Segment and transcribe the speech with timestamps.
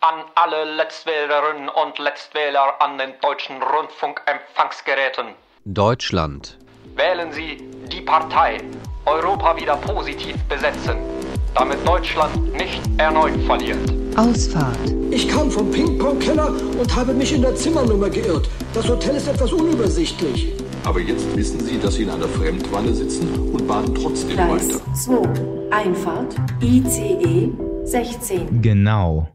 [0.00, 5.34] An alle Letztwählerinnen und Letztwähler an den deutschen Rundfunkempfangsgeräten.
[5.64, 6.56] Deutschland.
[6.94, 7.56] Wählen Sie
[7.90, 8.58] die Partei
[9.06, 10.98] Europa wieder positiv besetzen,
[11.52, 13.92] damit Deutschland nicht erneut verliert.
[14.16, 14.78] Ausfahrt.
[15.10, 18.48] Ich kam vom Ping-Pong-Keller und habe mich in der Zimmernummer geirrt.
[18.74, 20.52] Das Hotel ist etwas unübersichtlich.
[20.84, 24.94] Aber jetzt wissen Sie, dass Sie in einer Fremdwanne sitzen und baden trotzdem Gleis weiter.
[24.94, 25.76] 2.
[25.76, 27.50] Einfahrt ICE
[27.82, 28.62] 16.
[28.62, 29.28] Genau.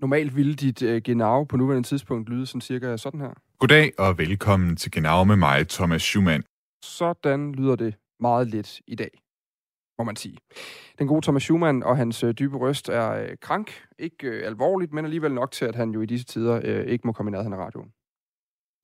[0.00, 3.30] Normalt ville dit øh, genau på nuværende tidspunkt lyde sådan cirka sådan her.
[3.58, 6.42] Goddag og velkommen til Genau med mig, Thomas Schumann.
[6.84, 9.10] Sådan lyder det meget lidt i dag,
[9.98, 10.38] må man sige.
[10.98, 13.70] Den gode Thomas Schumann og hans øh, dybe røst er øh, krank.
[13.98, 17.06] Ikke øh, alvorligt, men alligevel nok til, at han jo i disse tider øh, ikke
[17.06, 17.88] må komme i nærheden af radioen.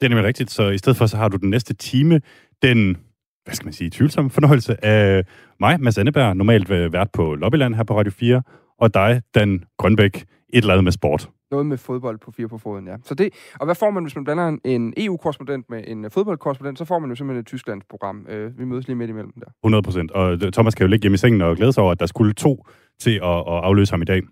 [0.00, 2.20] Det er nemlig rigtigt, så i stedet for, så har du den næste time,
[2.62, 2.96] den,
[3.44, 5.24] hvad skal man sige, tvivlsomme fornøjelse af
[5.60, 8.42] mig, Mads Anneberg, normalt øh, vært på Lobbyland her på Radio 4,
[8.78, 11.28] og dig, Dan Grønbæk, et eller andet med sport.
[11.50, 12.96] Noget med fodbold på fire på foden, ja.
[13.04, 13.28] Så det,
[13.60, 16.98] og hvad får man, hvis man blander en, en EU-korrespondent med en fodboldkorrespondent, så får
[16.98, 18.26] man jo simpelthen et Tysklands-program.
[18.28, 19.46] Øh, vi mødes lige midt imellem der.
[19.64, 20.10] 100 procent.
[20.10, 22.06] Og øh, Thomas kan jo ligge hjemme i sengen og glæde sig over, at der
[22.06, 22.66] skulle to
[23.00, 24.22] til at, at afløse ham i dag.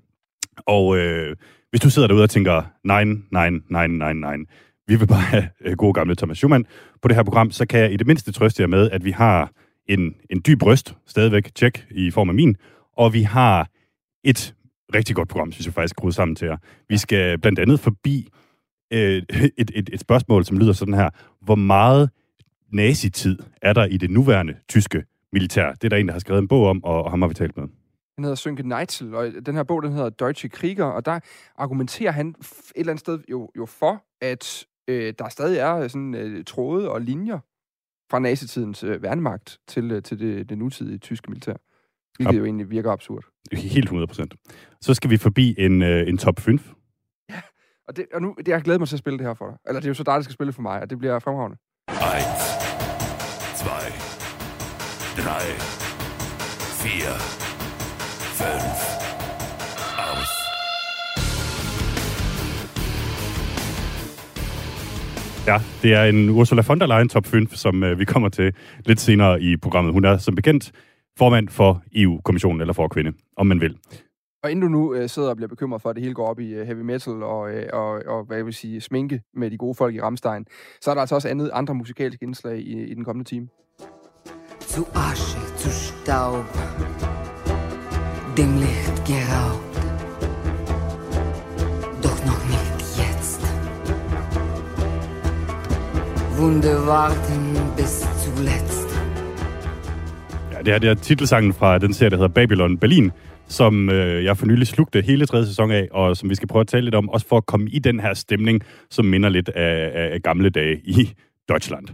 [0.67, 1.37] Og øh,
[1.71, 4.37] hvis du sidder derude og tænker, nej, nej, nej, nej, nej,
[4.87, 6.67] vi vil bare have øh, gode gamle Thomas Schumann
[7.03, 9.11] på det her program, så kan jeg i det mindste trøste jer med, at vi
[9.11, 9.51] har
[9.89, 12.57] en, en dyb bryst, stadigvæk tjek i form af min,
[12.97, 13.69] og vi har
[14.25, 14.55] et
[14.95, 16.57] rigtig godt program, synes jeg faktisk, skruet sammen til jer.
[16.89, 18.29] Vi skal blandt andet forbi
[18.93, 19.23] øh,
[19.59, 21.11] et, et, et spørgsmål, som lyder sådan her.
[21.41, 22.11] Hvor meget
[22.73, 25.73] nazitid er der i det nuværende tyske militær?
[25.73, 27.35] Det er der en, der har skrevet en bog om, og, og ham har vi
[27.35, 27.69] talt med.
[28.19, 31.21] Han hedder Sönke Neitzel, og den her bog, den hedder Deutsche Krieger, og der
[31.57, 35.91] argumenterer han et eller andet sted jo, jo for, at øh, der stadig er øh,
[35.91, 37.39] sådan øh, tråde og linjer
[38.11, 41.55] fra nazitidens øh, værnemagt til, øh, til det, det nutidige tyske militær.
[42.17, 43.25] Hvilket jo egentlig virker absurd.
[43.53, 44.35] Helt 100 procent.
[44.81, 46.59] Så skal vi forbi en, øh, en top 5.
[47.89, 49.47] Og, det, og nu, det, jeg har glædet mig til at spille det her for
[49.47, 49.57] dig.
[49.67, 51.57] Eller det er jo så dig, der skal spille for mig, og det bliver fremragende.
[51.89, 51.97] 1,
[53.59, 53.67] 2,
[55.23, 55.41] 3,
[56.83, 57.41] 4,
[58.41, 58.49] 5,
[60.07, 60.33] aus.
[65.47, 68.55] Ja, det er en Ursula von der Leyen top 5, som øh, vi kommer til
[68.87, 69.93] lidt senere i programmet.
[69.93, 70.73] Hun er som bekendt
[71.21, 73.79] formand for EU-kommissionen, eller for kvinde, om man vil.
[74.43, 76.41] Og inden du nu øh, sidder og bliver bekymret for, at det hele går op
[76.41, 79.57] i øh, heavy metal og, øh, og, og, hvad jeg vil sige, sminke med de
[79.57, 80.47] gode folk i Ramstein,
[80.81, 83.49] så er der altså også andet, andre musikalske indslag i, i den kommende time.
[84.61, 86.45] Zu Asche, zu Staub,
[88.37, 89.75] dem Licht geraubt.
[92.05, 93.43] Doch noch nicht jetzt.
[96.39, 97.95] Wunde warten bis
[98.25, 98.80] zuletzt.
[100.65, 103.11] Det her det er titelsangen fra den serie, der hedder Babylon Berlin,
[103.47, 106.61] som øh, jeg for nylig slugte hele tredje sæson af, og som vi skal prøve
[106.61, 109.49] at tale lidt om, også for at komme i den her stemning, som minder lidt
[109.49, 111.13] af, af, af gamle dage i
[111.49, 111.87] Deutschland.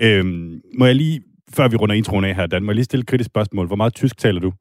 [0.00, 1.22] Øhm, må jeg lige,
[1.54, 3.66] før vi runder introen af her, Dan, må jeg lige stille et kritisk spørgsmål.
[3.66, 4.52] Hvor meget tysk taler du?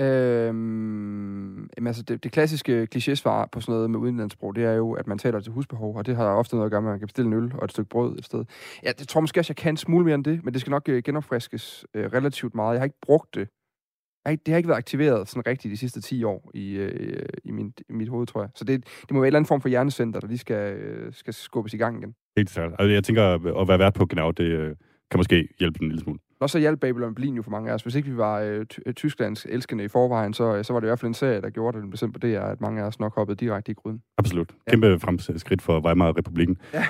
[0.00, 4.92] Øhm, jamen altså det, det klassiske klichésvar på sådan noget med udenlandsbrug, det er jo,
[4.92, 6.98] at man taler til husbehov, og det har ofte noget at gøre med, at man
[6.98, 8.44] kan bestille en øl og et stykke brød et sted.
[8.84, 10.70] Ja, det tror måske også, jeg kan en smule mere end det, men det skal
[10.70, 12.74] nok øh, genopfriskes øh, relativt meget.
[12.74, 13.40] Jeg har ikke brugt det.
[13.40, 16.72] Jeg har ikke, det har ikke været aktiveret sådan rigtigt de sidste 10 år i,
[16.74, 18.50] øh, i, min, i mit hoved, tror jeg.
[18.54, 21.12] Så det, det må være en eller anden form for hjernecenter, der lige skal, øh,
[21.12, 22.14] skal skubbes i gang igen.
[22.36, 22.72] Helt sikkert.
[22.78, 23.24] Altså, jeg tænker,
[23.60, 24.76] at være vært på Genau, det øh,
[25.10, 26.18] kan måske hjælpe den en lille smule.
[26.40, 27.82] Og så hjalp Babylon Berlin jo for mange af os.
[27.82, 30.86] Hvis ikke vi var øh, ty- Tysklands elskende i forvejen, så, øh, så var det
[30.86, 32.82] i hvert fald en serie, der gjorde det, den blev sendt på DR, at mange
[32.82, 34.02] af os nok hoppede direkte i gryden.
[34.18, 34.52] Absolut.
[34.70, 36.56] Kæmpe fremskridt for Weimar-republiken.
[36.74, 36.84] Ja.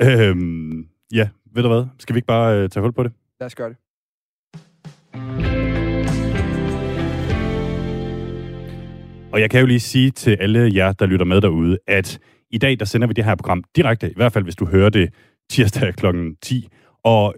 [0.30, 1.84] øhm, ja, ved du hvad?
[1.98, 3.12] Skal vi ikke bare øh, tage hul på det?
[3.40, 3.76] Lad os gøre det.
[9.32, 12.18] Og jeg kan jo lige sige til alle jer, der lytter med derude, at
[12.50, 14.90] i dag, der sender vi det her program direkte, i hvert fald hvis du hører
[14.90, 15.14] det
[15.50, 16.06] tirsdag kl.
[16.42, 16.68] 10.
[17.04, 17.34] Og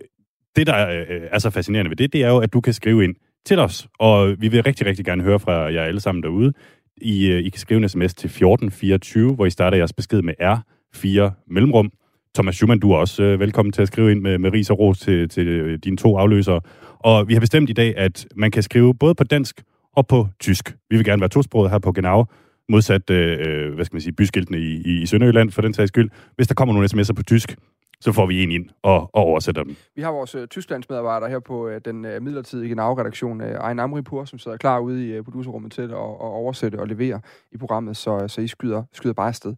[0.57, 3.05] det, der øh, er så fascinerende ved det, det er jo, at du kan skrive
[3.05, 3.15] ind
[3.47, 3.89] til os.
[3.99, 6.53] Og vi vil rigtig, rigtig gerne høre fra jer alle sammen derude.
[6.97, 10.35] I, øh, I kan skrive en sms til 1424, hvor I starter jeres besked med
[10.41, 11.93] R4 mellemrum.
[12.35, 14.79] Thomas Schumann, du er også øh, velkommen til at skrive ind med, med ris og
[14.79, 16.61] ros til, til øh, dine to afløsere.
[16.99, 19.63] Og vi har bestemt i dag, at man kan skrive både på dansk
[19.97, 20.77] og på tysk.
[20.91, 22.27] Vi vil gerne være tosproget her på Genau,
[22.69, 25.89] modsat, øh, øh hvad skal man sige, byskiltene i, i, i Sønderjylland for den sags
[25.89, 26.11] skyld.
[26.37, 27.57] Hvis der kommer nogle sms'er på tysk,
[28.01, 29.77] så får vi en ind og, og oversætter dem.
[29.97, 33.47] Vi har vores øh, uh, Tysklands medarbejder her på uh, den uh, midlertidige Genau-redaktion, uh,
[33.47, 37.21] Ejn Amripur, som sidder klar ude i uh, producerrummet til at, at oversætte og levere
[37.53, 39.55] i programmet, så, så I skyder, skyder bare afsted.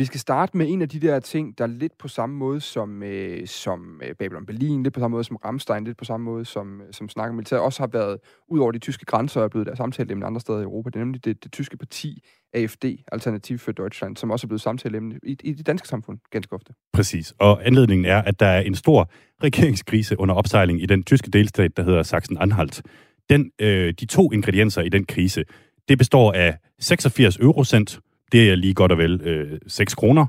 [0.00, 2.60] Vi skal starte med en af de der ting, der er lidt på samme måde
[2.60, 6.24] som, øh, som øh, Babylon Berlin, lidt på samme måde som Ramstein, lidt på samme
[6.24, 8.18] måde som, øh, som Snakker Militær, også har været
[8.48, 10.90] ud over de tyske grænser og er blevet der samtaleemne andre steder i Europa.
[10.90, 14.60] Det er nemlig det, det tyske parti AFD, Alternativ for Deutschland, som også er blevet
[14.60, 16.72] samtaleemne i, i det danske samfund ganske ofte.
[16.92, 19.10] Præcis, og anledningen er, at der er en stor
[19.42, 22.82] regeringskrise under opsejling i den tyske delstat, der hedder Sachsen-Anhalt.
[23.30, 25.44] Den, øh, de to ingredienser i den krise,
[25.88, 28.00] det består af 86 eurocent,
[28.32, 30.26] det er lige godt og vel øh, 6 kroner,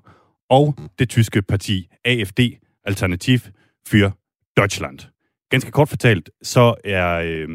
[0.50, 2.39] og det tyske parti AFD,
[2.86, 3.39] Alternativ
[3.89, 4.12] für
[4.57, 5.00] Deutschland.
[5.50, 7.50] Ganske kort fortalt, så er, øh,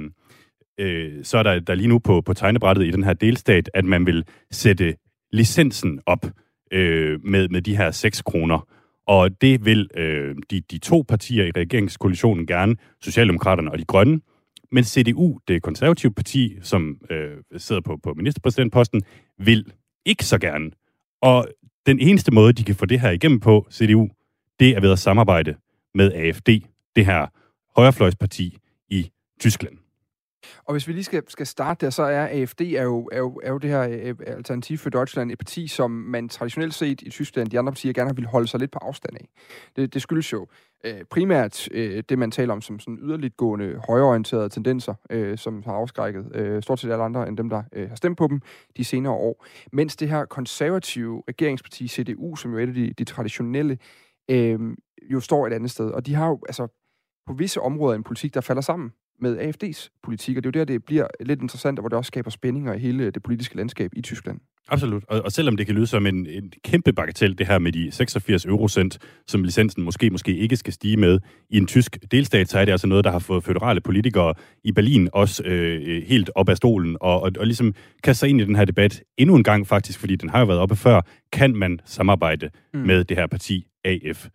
[0.80, 3.84] øh, så er der, der lige nu på, på tegnebrættet i den her delstat, at
[3.84, 4.96] man vil sætte
[5.32, 6.26] licensen op
[6.72, 8.68] øh, med, med de her 6 kroner.
[9.06, 14.20] Og det vil øh, de, de to partier i regeringskoalitionen gerne, Socialdemokraterne og de Grønne,
[14.72, 19.02] men CDU, det konservative parti, som øh, sidder på, på ministerpræsidentposten,
[19.38, 19.72] vil
[20.06, 20.70] ikke så gerne.
[21.22, 21.48] Og
[21.86, 24.08] den eneste måde, de kan få det her igennem på, CDU,
[24.60, 25.56] det er ved at samarbejde
[25.94, 26.48] med AFD,
[26.96, 27.26] det her
[27.76, 28.58] højrefløjsparti
[28.88, 29.10] i
[29.40, 29.78] Tyskland.
[30.64, 33.40] Og hvis vi lige skal, skal starte der, så er AFD er jo, er jo,
[33.42, 37.10] er jo det her øh, Alternativ for Deutschland et parti, som man traditionelt set i
[37.10, 39.28] Tyskland, de andre partier gerne vil holde sig lidt på afstand af.
[39.76, 40.46] Det, det skyldes jo
[40.86, 45.62] øh, primært øh, det, man taler om som sådan yderligt gående højreorienterede tendenser, øh, som
[45.62, 48.40] har afskrækket øh, stort set alle andre end dem, der øh, har stemt på dem
[48.76, 49.46] de senere år.
[49.72, 53.78] Mens det her konservative regeringsparti, CDU, som jo er et af de, de traditionelle,
[54.30, 54.60] øh,
[55.12, 55.90] jo står et andet sted.
[55.90, 56.66] Og de har jo altså
[57.26, 60.64] på visse områder en politik, der falder sammen med AFD's politik, og det er jo
[60.64, 63.56] der, det bliver lidt interessant, og hvor det også skaber spændinger i hele det politiske
[63.56, 64.40] landskab i Tyskland.
[64.68, 67.72] Absolut, og, og selvom det kan lyde som en, en kæmpe bagatell, det her med
[67.72, 71.18] de 86 eurocent, som licensen måske måske ikke skal stige med
[71.50, 74.34] i en tysk delstat, så er det altså noget, der har fået føderale politikere
[74.64, 78.40] i Berlin også øh, helt op af stolen, og, og, og ligesom kaste sig ind
[78.40, 81.00] i den her debat endnu en gang faktisk, fordi den har jo været oppe før,
[81.32, 82.80] kan man samarbejde mm.
[82.80, 84.30] med det her parti AFD.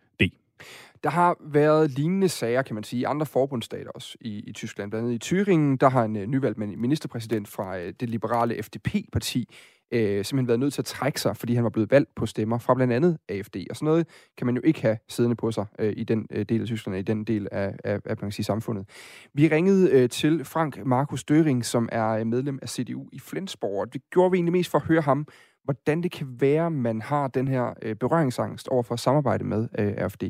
[1.02, 4.90] Der har været lignende sager, kan man sige, i andre forbundsstater også i, i Tyskland.
[4.90, 9.48] Blandt andet i Thüringen, der har en øh, nyvalgt ministerpræsident fra øh, det liberale FDP-parti
[9.92, 12.58] øh, simpelthen været nødt til at trække sig, fordi han var blevet valgt på stemmer
[12.58, 13.56] fra blandt andet AFD.
[13.70, 14.08] Og sådan noget
[14.38, 16.98] kan man jo ikke have siddende på sig øh, i den øh, del af Tyskland,
[16.98, 18.88] i den del af, af, af man kan sige, samfundet.
[19.34, 23.80] Vi ringede øh, til Frank Markus Døring, som er øh, medlem af CDU i Flensborg,
[23.80, 25.26] og det gjorde vi egentlig mest for at høre ham,
[25.64, 29.68] hvordan det kan være, man har den her øh, berøringsangst over for at samarbejde med
[29.78, 30.22] øh, AFD.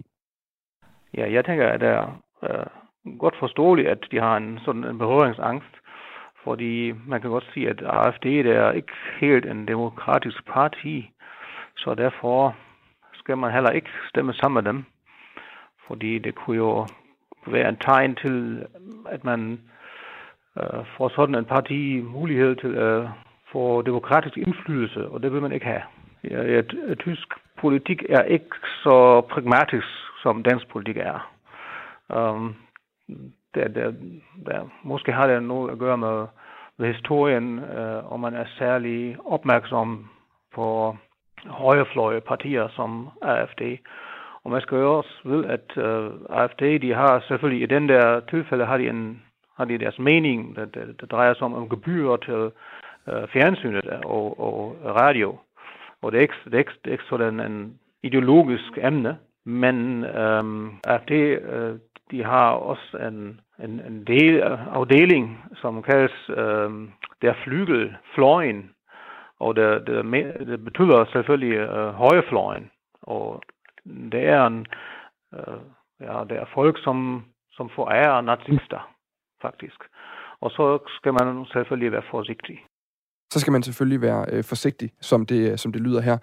[1.16, 4.98] Ja, jeg tænker, at det er øh, godt forståeligt, at de har en sådan en
[4.98, 5.74] berøringsangst,
[6.44, 11.10] fordi man kan godt sige, at AFD det er ikke helt en demokratisk parti,
[11.76, 12.56] så derfor
[13.14, 14.84] skal man heller ikke stemme sammen med dem,
[15.86, 16.86] fordi det kunne jo
[17.46, 18.66] være en tegn til,
[19.08, 19.60] at man
[20.58, 23.08] øh, får sådan en parti mulighed til at øh,
[23.52, 25.82] få demokratisk indflydelse, og det vil man ikke have.
[26.30, 26.62] Ja, ja,
[26.94, 27.28] tysk
[27.60, 29.86] politik er ikke så pragmatisk
[30.22, 31.32] som dansk politik er.
[32.08, 32.56] Um,
[33.54, 33.92] der, der,
[34.46, 36.26] der, måske har det noget at gøre med,
[36.78, 40.08] med historien, uh, og man er særlig opmærksom
[40.54, 40.96] på
[41.46, 43.62] højrefløje partier som AFD.
[44.44, 47.88] Og man skal jo også vide, at øh, uh, AFD, de har selvfølgelig i den
[47.88, 49.22] der tilfælde, har de, en,
[49.56, 52.42] har de deres mening, der, der, der drejer sig om, om gebyrer til
[53.06, 55.38] uh, fjernsynet og, og radio.
[56.02, 60.04] Og det er ikke, det er ikke, det er ikke sådan en ideologisk emne, men
[60.04, 61.78] øhm, AFD, øh,
[62.10, 64.40] de har også en, en, en del,
[64.70, 66.90] afdeling, som kaldes øhm,
[67.22, 68.70] der flygel, fløjen,
[69.40, 70.04] og det, det,
[70.46, 72.70] det betyder selvfølgelig øh, højrefløjen.
[73.02, 73.42] Og
[74.12, 74.66] det er en,
[75.34, 75.60] øh,
[76.00, 78.94] ja, det er folk, som, som forærer nazister,
[79.42, 79.80] faktisk.
[80.40, 82.58] Og så skal man selvfølgelig være forsigtig.
[83.30, 86.18] Så skal man selvfølgelig være øh, forsigtig, som det, som det lyder her.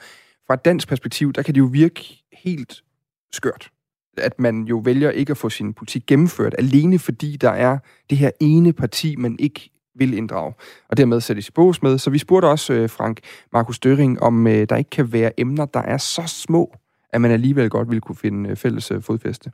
[0.47, 2.01] Fra et dansk perspektiv, der kan det jo virke
[2.43, 2.83] helt
[3.31, 3.69] skørt,
[4.17, 7.77] at man jo vælger ikke at få sin politik gennemført, alene fordi der er
[8.09, 10.53] det her ene parti, man ikke vil inddrage,
[10.89, 11.97] og dermed sættes i bås med.
[11.97, 13.19] Så vi spurgte også øh, Frank
[13.53, 16.73] Markus Døring, om øh, der ikke kan være emner, der er så små,
[17.13, 19.51] at man alligevel godt vil kunne finde øh, fælles øh, fodfæste.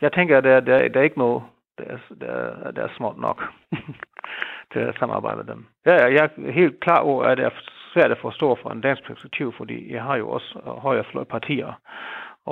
[0.00, 1.42] Jeg tænker, at der, der, der er ikke noget,
[1.78, 3.42] der er, der, der er småt nok
[4.72, 5.66] til at samarbejde med dem.
[5.86, 7.50] Ja, jeg er helt klar over, at det er
[7.92, 11.80] svært at forstå fra en dansk perspektiv, fordi jeg har jo også højre partier,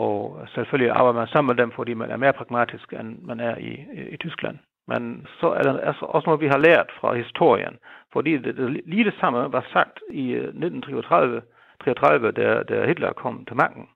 [0.03, 0.19] og
[0.55, 3.73] selvfølgelig arbejder man sammen med dem, fordi man er mere pragmatisk, end man er i,
[3.99, 4.59] i, i Tyskland.
[4.89, 7.75] Men så er det altså også noget, vi har lært fra historien.
[8.13, 11.43] Fordi det, det, lige det samme var sagt i øh, 1933,
[11.85, 13.89] 33, da, da Hitler kom til magten.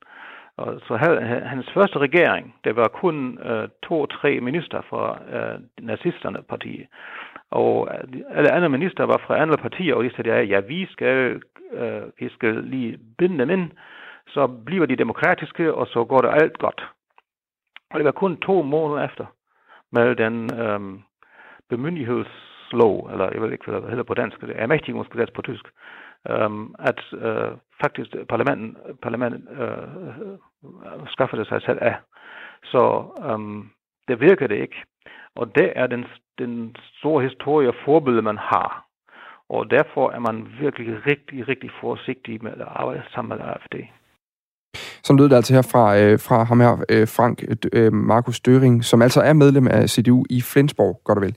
[0.57, 1.21] Og så havde
[1.52, 6.87] hans første regering, der var kun øh, to-tre minister fra øh, nazisterne parti.
[7.50, 10.87] Og øh, alle andre minister var fra andre partier, og de sagde, ja, ja vi
[10.87, 11.42] skal,
[11.73, 13.71] øh, vi skal lige binde dem ind,
[14.34, 16.87] så bliver de demokratiske, og så går det alt godt.
[17.90, 19.26] Og det var kun to måneder efter,
[19.92, 21.02] med den øhm,
[21.68, 25.64] bemyndighedslov, eller jeg ved ikke, hvad det hedder på dansk, det er ermächtigungsgesetz på tysk,
[26.30, 31.96] øhm, at øh, faktisk parlamenten, parlamenten øh, øh, skaffede sig selv af.
[32.64, 33.70] Så øhm,
[34.08, 34.76] det virker det ikke.
[35.34, 36.06] Og det er den,
[36.38, 38.87] den store historie og forbillede, man har.
[39.49, 43.75] Og derfor er man virkelig rigtig, rigtig forsigtig med at arbejde sammen med AFD.
[45.04, 48.84] Som lød det altså her fra, øh, fra ham her, øh, Frank øh, Markus Døring,
[48.84, 51.34] som altså er medlem af CDU i Flensborg, godt og vel.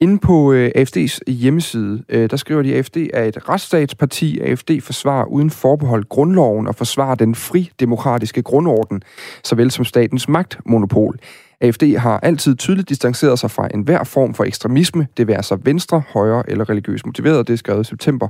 [0.00, 4.40] Inde på øh, AFD's hjemmeside, øh, der skriver de, at AFD er et retsstatsparti.
[4.40, 9.02] AFD forsvarer uden forbehold grundloven og forsvarer den fri-demokratiske grundorden,
[9.44, 11.18] såvel som statens magtmonopol.
[11.60, 16.02] AFD har altid tydeligt distanceret sig fra enhver form for ekstremisme, det være sig venstre,
[16.08, 17.48] højre eller religiøst motiveret.
[17.48, 18.28] Det er skrevet i september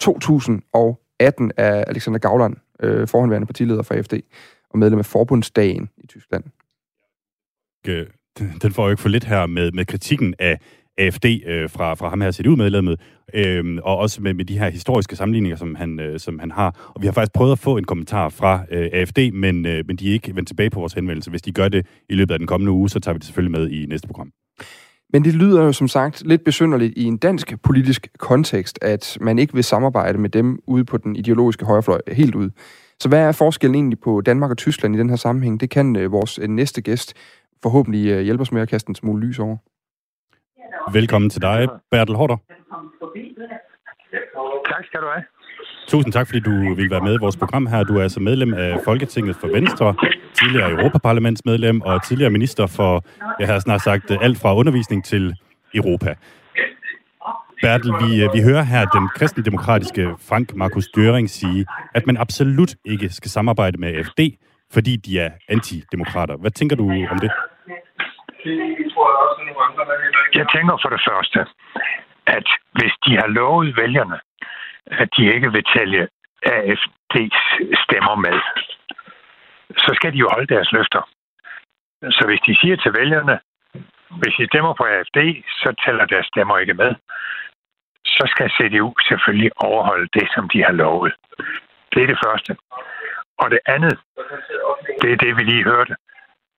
[0.00, 4.14] 2018 af Alexander Gavland øh, forhåndværende partileder for AFD
[4.70, 6.44] og medlem af Forbundsdagen i Tyskland.
[7.88, 8.06] Øh,
[8.62, 10.58] den får jo ikke for lidt her med, med kritikken af
[10.98, 13.00] AFD øh, fra, fra ham her CDU-medlemmet,
[13.34, 16.92] øh, og også med, med de her historiske sammenligninger, som han, øh, som han har.
[16.94, 19.96] Og vi har faktisk prøvet at få en kommentar fra øh, AFD, men, øh, men
[19.96, 21.30] de er ikke vendt tilbage på vores henvendelse.
[21.30, 23.60] Hvis de gør det i løbet af den kommende uge, så tager vi det selvfølgelig
[23.60, 24.32] med i næste program.
[25.12, 29.38] Men det lyder jo som sagt lidt besynderligt i en dansk politisk kontekst, at man
[29.38, 32.50] ikke vil samarbejde med dem ude på den ideologiske højrefløj helt ud.
[32.98, 35.60] Så hvad er forskellen egentlig på Danmark og Tyskland i den her sammenhæng?
[35.60, 37.14] Det kan øh, vores øh, næste gæst
[37.62, 39.56] forhåbentlig øh, hjælpe os med at kaste en smule lys over.
[40.92, 42.36] Velkommen til dig, Bertel Hårder.
[44.72, 45.24] Tak skal du have.
[45.90, 47.84] Tusind tak, fordi du vil være med i vores program her.
[47.84, 49.94] Du er altså medlem af Folketinget for Venstre,
[50.32, 53.04] tidligere Europaparlamentsmedlem og tidligere minister for,
[53.40, 55.34] jeg har snart sagt, alt fra undervisning til
[55.74, 56.14] Europa.
[57.62, 63.08] Bertel, vi, vi hører her den kristendemokratiske Frank Markus Døring sige, at man absolut ikke
[63.08, 64.20] skal samarbejde med AFD,
[64.72, 66.36] fordi de er antidemokrater.
[66.36, 67.30] Hvad tænker du om det?
[70.34, 71.38] Jeg tænker for det første,
[72.26, 74.18] at hvis de har lovet vælgerne,
[74.86, 76.08] at de ikke vil tælle
[76.46, 77.40] AFD's
[77.84, 78.36] stemmer med,
[79.76, 81.02] så skal de jo holde deres løfter.
[82.02, 83.40] Så hvis de siger til vælgerne,
[84.20, 85.18] hvis I stemmer på AFD,
[85.62, 86.94] så tæller deres stemmer ikke med,
[88.04, 91.14] så skal CDU selvfølgelig overholde det, som de har lovet.
[91.92, 92.56] Det er det første.
[93.38, 93.98] Og det andet,
[95.02, 95.96] det er det, vi lige hørte,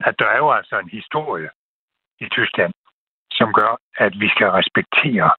[0.01, 1.51] at der er jo altså en historie
[2.21, 2.73] i Tyskland,
[3.33, 5.31] som gør, at vi skal respektere,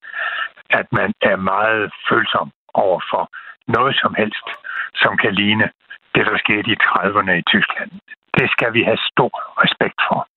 [0.70, 3.24] at man er meget følsom over for
[3.68, 4.48] noget som helst,
[4.96, 5.70] som kan ligne
[6.16, 7.92] det, der skete i 30'erne i Tyskland.
[8.38, 10.28] Det skal vi have stor respekt for.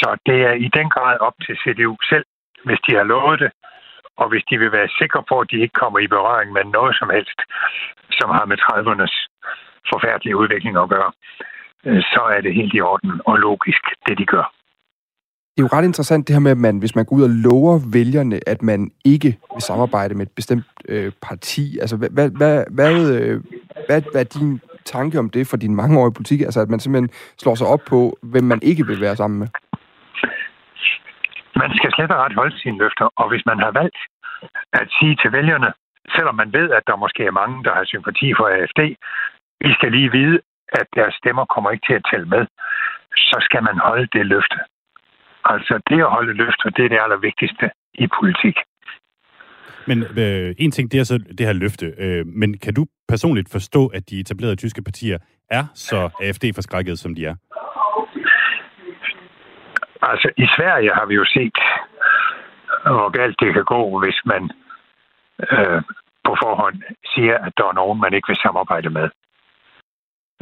[0.00, 2.24] Så det er i den grad op til CDU selv,
[2.64, 3.50] hvis de har lovet det,
[4.16, 6.96] og hvis de vil være sikre på, at de ikke kommer i berøring med noget
[6.96, 7.38] som helst,
[8.18, 9.14] som har med 30'ernes
[9.92, 11.12] forfærdelige udvikling at gøre,
[11.86, 14.52] øh, så er det helt i orden og logisk, det de gør.
[15.52, 17.34] Det er jo ret interessant det her med, at man, hvis man går ud og
[17.46, 21.78] lover vælgerne, at man ikke vil samarbejde med et bestemt øh, parti.
[21.82, 23.36] Altså, hvad, hvad, hvad, hvad, øh,
[23.86, 26.40] hvad, hvad er din tanke om det for din mangeårige politik?
[26.40, 27.10] Altså, at man simpelthen
[27.42, 29.48] slår sig op på, hvem man ikke vil være sammen med?
[31.62, 34.00] Man skal slet og ret holde sine løfter, og hvis man har valgt
[34.72, 35.70] at sige til vælgerne,
[36.14, 38.80] selvom man ved, at der måske er mange, der har sympati for AFD,
[39.66, 40.38] vi skal lige vide,
[40.80, 42.42] at deres stemmer kommer ikke til at tælle med,
[43.16, 44.58] så skal man holde det løfte.
[45.44, 48.56] Altså det at holde løfter, det er det allervigtigste i politik.
[49.86, 51.86] Men øh, en ting, det er så det her løfte.
[51.98, 55.18] Øh, men kan du personligt forstå, at de etablerede tyske partier
[55.50, 57.34] er så AFD-forskrækket, som de er?
[60.02, 61.58] Altså, i Sverige har vi jo set,
[62.84, 64.42] hvor galt det kan gå, hvis man
[65.50, 65.82] øh,
[66.26, 66.82] på forhånd
[67.14, 69.08] siger, at der er nogen, man ikke vil samarbejde med.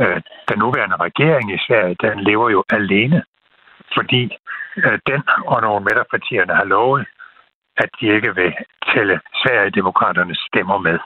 [0.00, 3.22] Øh, den nuværende regering i Sverige, den lever jo alene,
[3.96, 4.22] fordi
[4.76, 7.06] øh, den og nogle midterpartierne har lovet,
[7.76, 8.54] at de ikke vil
[8.92, 10.98] tælle Sverigedemokraternes stemmer med.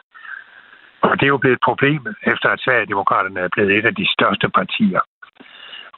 [1.02, 4.06] Og det er jo blevet et problem, efter at Sverigedemokraterne er blevet et af de
[4.16, 5.00] største partier.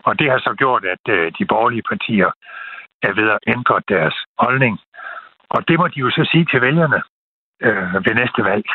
[0.06, 2.30] Og det har så gjort, at øh, de borgerlige partier
[3.02, 4.78] er ved at ændre deres holdning.
[5.48, 7.00] Og det må de jo så sige til vælgerne
[7.66, 8.66] øh, ved næste valg.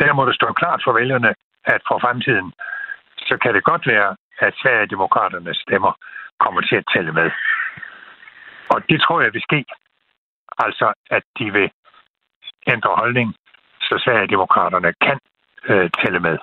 [0.00, 2.52] Der må det stå klart for vælgerne, at for fremtiden,
[3.28, 5.92] så kan det godt være, at Sverigedemokraternes stemmer
[6.40, 7.30] kommer til at tælle med.
[8.68, 9.64] Og det tror jeg vil ske.
[10.58, 11.70] Altså, at de vil
[12.66, 13.34] ændre holdning,
[13.80, 15.18] så Sverigedemokraterne kan
[15.68, 16.38] øh, tælle med.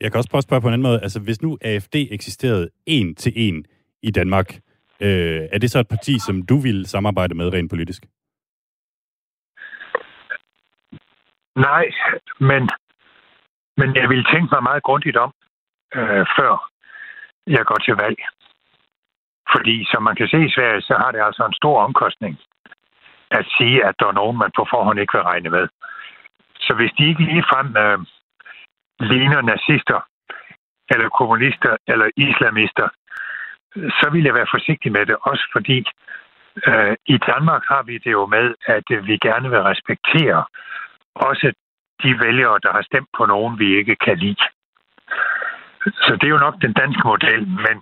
[0.00, 1.00] Jeg kan også prøve at spørge på en anden måde.
[1.02, 3.64] Altså, hvis nu AFD eksisterede en til en
[4.02, 4.54] i Danmark,
[5.00, 8.02] øh, er det så et parti, som du vil samarbejde med rent politisk?
[11.56, 11.84] Nej,
[12.40, 12.70] men
[13.80, 15.30] Men jeg vil tænke mig meget grundigt om,
[15.94, 16.70] øh, før
[17.46, 18.18] jeg går til valg.
[19.52, 22.38] Fordi som man kan se i Sverige, så har det altså en stor omkostning
[23.30, 25.68] at sige, at der er nogen, man på forhånd ikke vil regne med.
[26.60, 27.98] Så hvis de ikke ligefrem øh,
[29.00, 30.00] ligner nazister,
[30.90, 32.88] eller kommunister, eller islamister,
[33.98, 35.78] så vil jeg være forsigtig med det, også fordi
[36.66, 40.44] øh, i Danmark har vi det jo med, at øh, vi gerne vil respektere
[41.14, 41.52] også
[42.02, 44.44] de vælgere, der har stemt på nogen, vi ikke kan lide.
[45.84, 47.76] Så det er jo nok den danske model, men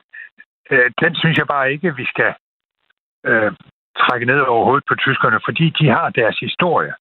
[0.71, 2.35] øh, den synes jeg bare ikke, vi skal
[3.27, 3.53] øh,
[3.99, 6.95] trække ned over hovedet på tyskerne, fordi de har deres historie,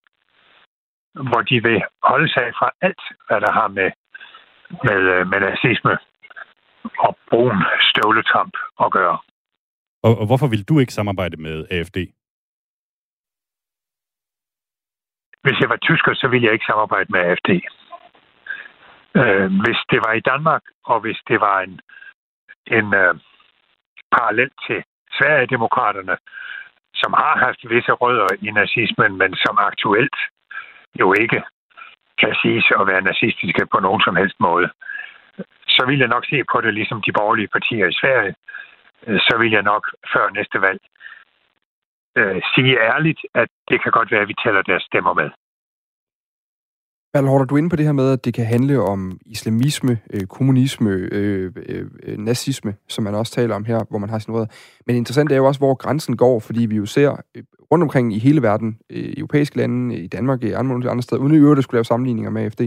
[1.13, 3.89] hvor de vil holde sig fra alt, hvad der har med,
[4.87, 5.97] med, øh, med nazisme
[7.05, 8.53] og brun støvletramp
[8.85, 9.17] at gøre.
[10.03, 11.97] Og, og hvorfor vil du ikke samarbejde med AFD?
[15.43, 17.49] Hvis jeg var tysker, så ville jeg ikke samarbejde med AFD.
[19.19, 21.79] Øh, hvis det var i Danmark, og hvis det var en,
[22.77, 23.15] en øh,
[24.15, 24.83] parallel til
[25.17, 26.17] Sverigedemokraterne,
[26.93, 30.17] som har haft visse rødder i nazismen, men som aktuelt
[30.99, 31.43] jo ikke
[32.21, 34.69] kan siges at være nazistiske på nogen som helst måde,
[35.67, 38.35] så vil jeg nok se på det ligesom de borgerlige partier i Sverige.
[39.07, 40.81] Øh, så vil jeg nok før næste valg
[42.17, 45.29] øh, sige ærligt, at det kan godt være, at vi tæller deres stemmer med.
[47.15, 50.89] Hvad du inde på det her med, at det kan handle om islamisme, øh, kommunisme,
[50.89, 54.47] øh, øh, øh, nazisme, som man også taler om her, hvor man har sin rødder.
[54.87, 58.13] Men interessant er jo også, hvor grænsen går, fordi vi jo ser øh, rundt omkring
[58.13, 61.37] i hele verden, øh, i europæiske lande, i Danmark, i andre, andre steder, uden i
[61.37, 62.61] øvrigt at skulle lave sammenligninger med AFD,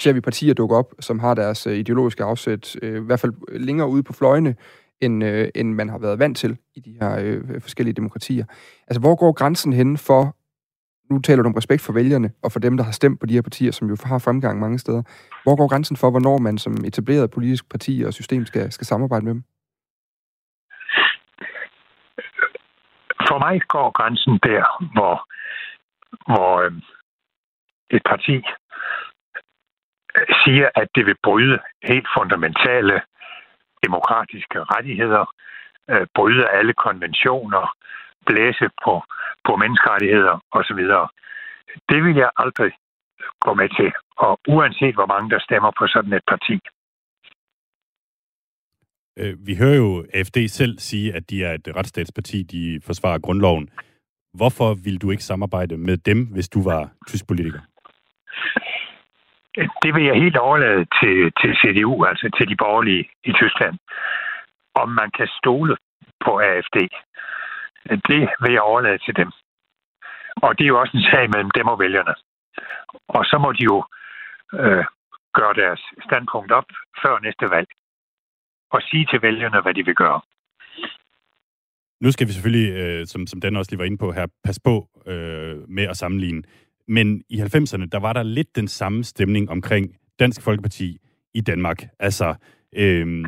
[0.00, 3.32] ser vi partier dukke op, som har deres øh, ideologiske afsæt, øh, i hvert fald
[3.58, 4.54] længere ude på fløjene,
[5.00, 8.44] end, øh, end man har været vant til i de her øh, forskellige demokratier.
[8.88, 10.36] Altså, hvor går grænsen hen for,
[11.10, 13.34] nu taler du om respekt for vælgerne, og for dem, der har stemt på de
[13.34, 15.02] her partier, som jo har fremgang mange steder.
[15.42, 19.24] Hvor går grænsen for, hvornår man som etableret politisk parti og system skal, skal samarbejde
[19.24, 19.42] med dem?
[23.28, 25.16] For mig går grænsen der, hvor,
[26.32, 26.72] hvor øh,
[27.90, 28.36] et parti
[30.44, 33.02] siger, at det vil bryde helt fundamentale
[33.84, 35.24] demokratiske rettigheder,
[35.90, 37.74] øh, bryde alle konventioner,
[38.28, 38.94] blæse på,
[39.46, 40.80] på menneskerettigheder osv.
[41.90, 42.72] Det vil jeg aldrig
[43.44, 46.56] gå med til, og uanset hvor mange der stemmer på sådan et parti.
[49.20, 53.70] Øh, vi hører jo AFD selv sige, at de er et retsstatsparti, de forsvarer grundloven.
[54.34, 57.60] Hvorfor vil du ikke samarbejde med dem, hvis du var tysk politiker?
[59.82, 63.78] Det vil jeg helt overlade til, til CDU, altså til de borgerlige i Tyskland.
[64.74, 65.76] Om man kan stole
[66.24, 66.76] på AFD,
[67.84, 69.30] det vil jeg overlade til dem.
[70.42, 72.14] Og det er jo også en sag mellem dem og vælgerne.
[73.08, 73.84] Og så må de jo
[74.60, 74.84] øh,
[75.38, 76.68] gøre deres standpunkt op
[77.02, 77.68] før næste valg.
[78.70, 80.20] Og sige til vælgerne, hvad de vil gøre.
[82.00, 84.60] Nu skal vi selvfølgelig, øh, som, som den også lige var inde på her, passe
[84.64, 86.42] på øh, med at sammenligne.
[86.88, 90.98] Men i 90'erne, der var der lidt den samme stemning omkring Dansk Folkeparti
[91.34, 91.84] i Danmark.
[91.98, 92.34] Altså,
[92.76, 93.24] øh,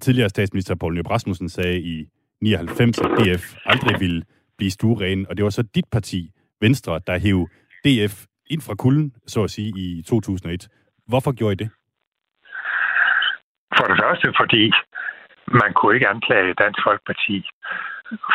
[0.00, 2.08] tidligere statsminister Poul Nyrup Rasmussen sagde i
[2.44, 4.22] 99, at DF aldrig ville
[4.58, 6.30] blive stueren, og det var så dit parti,
[6.60, 7.48] Venstre, der hæv
[7.84, 8.14] DF
[8.50, 10.68] ind fra kulden, så at sige, i 2001.
[11.06, 11.70] Hvorfor gjorde I det?
[13.78, 14.72] For det første, fordi
[15.62, 17.38] man kunne ikke anklage Dansk Folkeparti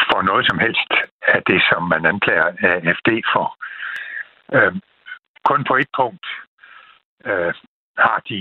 [0.09, 0.91] for noget som helst
[1.35, 3.47] af det, som man anklager AFD for.
[4.57, 4.73] Øh,
[5.49, 6.25] kun på et punkt
[7.25, 7.53] øh,
[7.97, 8.39] har de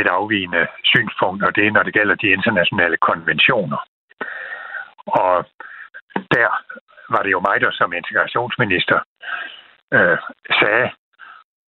[0.00, 3.80] et afvigende synspunkt, og det er, når det gælder de internationale konventioner.
[5.06, 5.46] Og
[6.34, 6.48] der
[7.08, 8.98] var det jo mig, der som integrationsminister
[9.92, 10.18] øh,
[10.60, 10.90] sagde,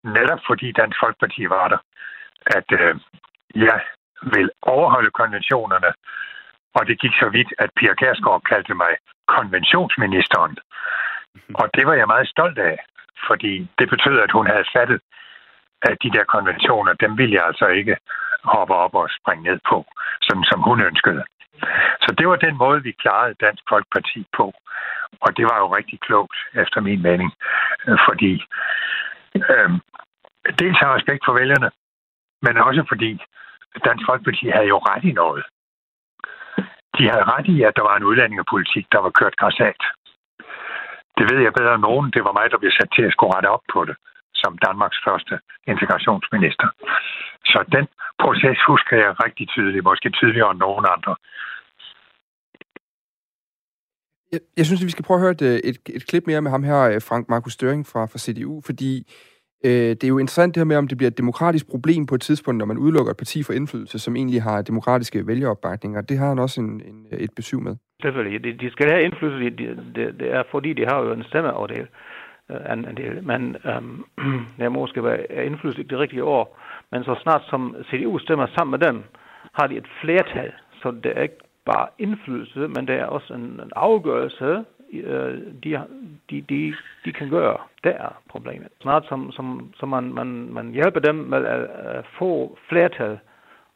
[0.03, 1.77] netop fordi Dansk Folkeparti var der,
[2.45, 2.95] at øh,
[3.55, 3.79] jeg
[4.21, 5.93] vil overholde konventionerne,
[6.75, 8.93] og det gik så vidt, at Pia Kærsgaard kaldte mig
[9.27, 10.57] konventionsministeren.
[11.53, 12.77] Og det var jeg meget stolt af,
[13.27, 15.01] fordi det betød, at hun havde fattet,
[15.81, 17.97] at de der konventioner, dem ville jeg altså ikke
[18.43, 19.85] hoppe op og springe ned på,
[20.21, 21.23] som, som hun ønskede.
[22.03, 24.53] Så det var den måde, vi klarede Dansk Folkeparti på.
[25.21, 27.31] Og det var jo rigtig klogt, efter min mening.
[27.87, 28.33] Øh, fordi
[29.35, 29.69] øh,
[30.59, 31.69] dels har respekt for vælgerne,
[32.41, 33.11] men også fordi
[33.85, 35.43] Dansk Folkeparti havde jo ret i noget.
[36.97, 39.81] De havde ret i, at der var en udlændingepolitik, der var kørt græsat.
[41.17, 42.11] Det ved jeg bedre end nogen.
[42.11, 43.95] Det var mig, der blev sat til at skulle rette op på det
[44.45, 45.35] som Danmarks første
[45.73, 46.67] integrationsminister.
[47.51, 47.85] Så den
[48.23, 51.13] proces husker jeg rigtig tydeligt, måske tydeligere end nogen andre.
[54.33, 56.51] Jeg, jeg synes, at vi skal prøve at høre et, et, et klip mere med
[56.51, 56.79] ham her,
[57.09, 58.91] Frank Markus Støring fra, fra CDU, fordi
[59.67, 62.15] Øh, det er jo interessant det her med, om det bliver et demokratisk problem på
[62.15, 66.01] et tidspunkt, når man udelukker et parti for indflydelse, som egentlig har demokratiske vælgeropbakninger.
[66.01, 67.75] Det har han også en, en, et besøg med.
[68.01, 68.43] Selvfølgelig.
[68.43, 69.59] De, de skal have indflydelse, det
[69.95, 71.87] de, de er, fordi de har jo en stemmeafdel.
[72.49, 73.23] Øh, en, en del.
[73.23, 74.05] Men øhm,
[74.59, 76.59] det måske være indflydelse i det rigtige år.
[76.91, 79.03] Men så snart som CDU stemmer sammen med dem,
[79.53, 80.51] har de et flertal.
[80.81, 85.81] Så det er ikke bare indflydelse, men det er også en, en afgørelse, øh, de,
[86.29, 86.73] de, de,
[87.05, 87.57] de kan gøre.
[87.83, 88.67] Det er problemet.
[88.81, 93.19] Snart som, som, som man, man, man hjælper dem med at, at få flertal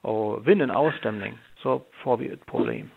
[0.04, 2.90] og vinde en afstemning, så får vi et problem.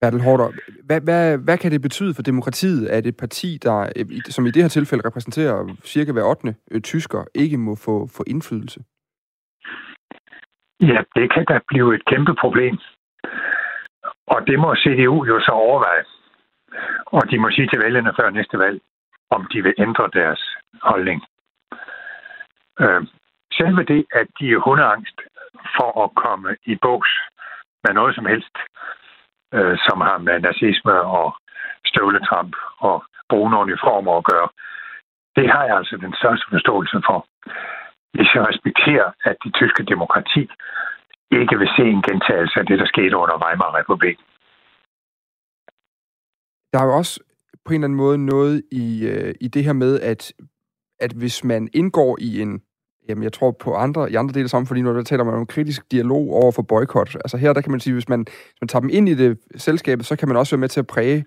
[0.00, 0.48] Bertel Hårder,
[0.84, 4.50] hvad, hvad, hvad kan det betyde for demokratiet, at et parti, der, øh, som i
[4.50, 6.54] det her tilfælde repræsenterer cirka hver 8.
[6.70, 8.80] Øh, tysker, ikke må få, få indflydelse?
[10.80, 12.78] Ja, det kan da blive et kæmpe problem.
[14.26, 16.04] Og det må CDU jo så overveje.
[17.06, 18.80] Og de må sige til vælgerne før næste valg,
[19.30, 20.42] om de vil ændre deres
[20.82, 21.22] holdning.
[22.80, 23.02] Øh,
[23.52, 25.18] selve det, at de er hundeangst
[25.76, 27.12] for at komme i bogs
[27.84, 28.56] med noget som helst,
[29.56, 31.28] øh, som har med nazisme og
[31.90, 32.96] støvletramp og
[33.30, 34.48] brune uniformer at gøre,
[35.36, 37.18] det har jeg altså den største forståelse for.
[38.14, 40.42] Hvis jeg respekterer, at det tyske demokrati
[41.40, 44.24] ikke vil se en gentagelse af det, der skete under Weimar-republiken.
[46.72, 47.20] Der er jo også
[47.64, 50.32] på en eller anden måde noget i, øh, i det her med, at,
[51.00, 52.62] at hvis man indgår i en,
[53.08, 55.46] jamen jeg tror på andre, i andre dele af samfundet, når der taler man om
[55.46, 57.14] kritisk dialog over for boykot.
[57.14, 59.38] Altså her, der kan man sige, hvis man, hvis man tager dem ind i det
[59.56, 61.24] selskabet, så kan man også være med til at præge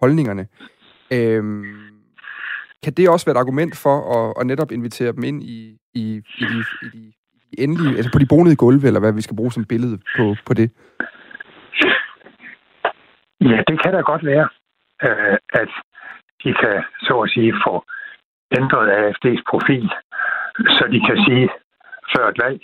[0.00, 0.46] holdningerne.
[1.12, 1.64] Øhm,
[2.82, 6.22] kan det også være et argument for at, at netop invitere dem ind i, i,
[6.38, 7.14] i, de, i
[7.50, 10.34] de endelige, altså på de bonede gulve, eller hvad vi skal bruge som billede på,
[10.46, 10.70] på det?
[13.40, 14.48] Ja, det kan da godt være,
[15.04, 15.70] øh, at
[16.44, 17.84] de kan, så at sige, få
[18.58, 19.90] ændret AFD's profil,
[20.76, 21.48] så de kan sige
[22.12, 22.60] før et valg,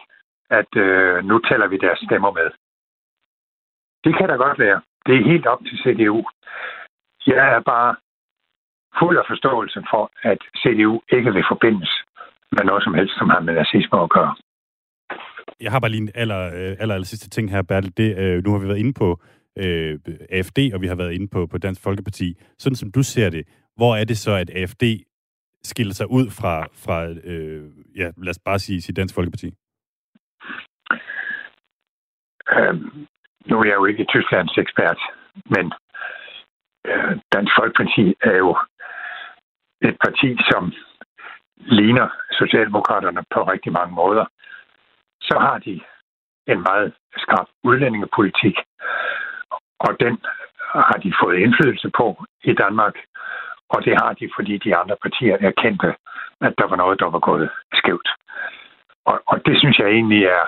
[0.50, 2.48] at øh, nu tæller vi deres stemmer med.
[4.05, 4.81] Det kan da godt være.
[5.07, 6.24] Det er helt op til CDU.
[7.26, 7.96] Jeg er bare
[8.98, 11.90] fuld af forståelse for, at CDU ikke vil forbindes
[12.53, 14.35] med noget som helst, som har med nazisme at gøre.
[15.61, 17.96] Jeg har bare lige en aller, øh, aller, aller sidste ting her, Bertel.
[17.96, 19.20] Det, øh, nu har vi været inde på
[19.59, 19.98] øh,
[20.31, 22.35] AFD, og vi har været inde på, på Dansk Folkeparti.
[22.59, 23.44] Sådan som du ser det,
[23.76, 24.85] hvor er det så, at AFD
[25.62, 29.49] skiller sig ud fra, fra øh, ja, lad os bare sige, sige Dansk Folkeparti?
[32.57, 33.07] Øhm,
[33.46, 35.01] nu er jeg jo ikke Tysklands ekspert,
[35.55, 35.73] men
[36.87, 38.57] øh, Dansk Folkeparti er jo
[39.88, 40.73] et parti, som
[41.57, 44.25] ligner Socialdemokraterne på rigtig mange måder
[45.31, 45.81] så har de
[46.53, 48.57] en meget skarp udlændingepolitik,
[49.87, 50.14] og den
[50.88, 52.94] har de fået indflydelse på i Danmark,
[53.74, 55.94] og det har de, fordi de andre partier erkendte,
[56.40, 58.09] at der var noget, der var gået skævt.
[59.04, 60.44] Og, og det synes jeg egentlig er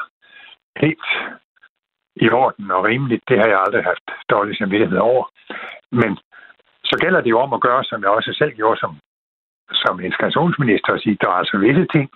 [0.77, 1.09] helt
[2.17, 3.23] i orden og rimeligt.
[3.29, 5.25] Det har jeg aldrig haft dårlig samvittighed over.
[5.93, 6.19] Men
[6.85, 8.97] så gælder det jo om at gøre, som jeg også selv gjorde som,
[9.73, 12.11] som integrationsminister, og sige, der er altså visse ting,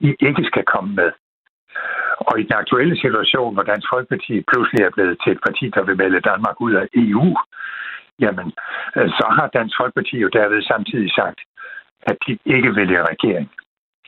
[0.00, 1.10] I ikke skal komme med.
[2.18, 5.82] Og i den aktuelle situation, hvor Dansk Folkeparti pludselig er blevet til et parti, der
[5.82, 7.36] vil melde Danmark ud af EU,
[8.20, 8.52] jamen,
[8.96, 11.40] øh, så har Dansk Folkeparti jo derved samtidig sagt,
[12.02, 13.50] at de ikke vil i regering.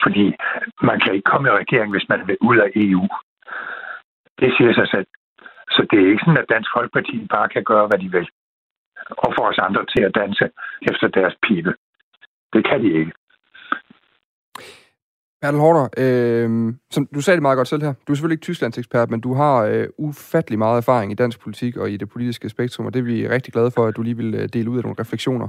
[0.02, 0.34] Fordi
[0.82, 3.08] man kan ikke komme i regering, hvis man vil ud af EU.
[4.40, 5.06] Det siger sig selv.
[5.70, 8.28] Så det er ikke sådan, at Dansk Folkeparti bare kan gøre, hvad de vil.
[9.10, 10.50] Og få os andre til at danse
[10.90, 11.74] efter deres pibe.
[12.52, 13.12] Det kan de ikke.
[15.40, 18.42] Bertel Hårder, øh, som du sagde det meget godt selv her, du er selvfølgelig ikke
[18.42, 22.08] Tysklands ekspert, men du har øh, ufattelig meget erfaring i dansk politik og i det
[22.08, 24.70] politiske spektrum, og det er vi rigtig glade for, at du lige vil øh, dele
[24.70, 25.48] ud af nogle refleksioner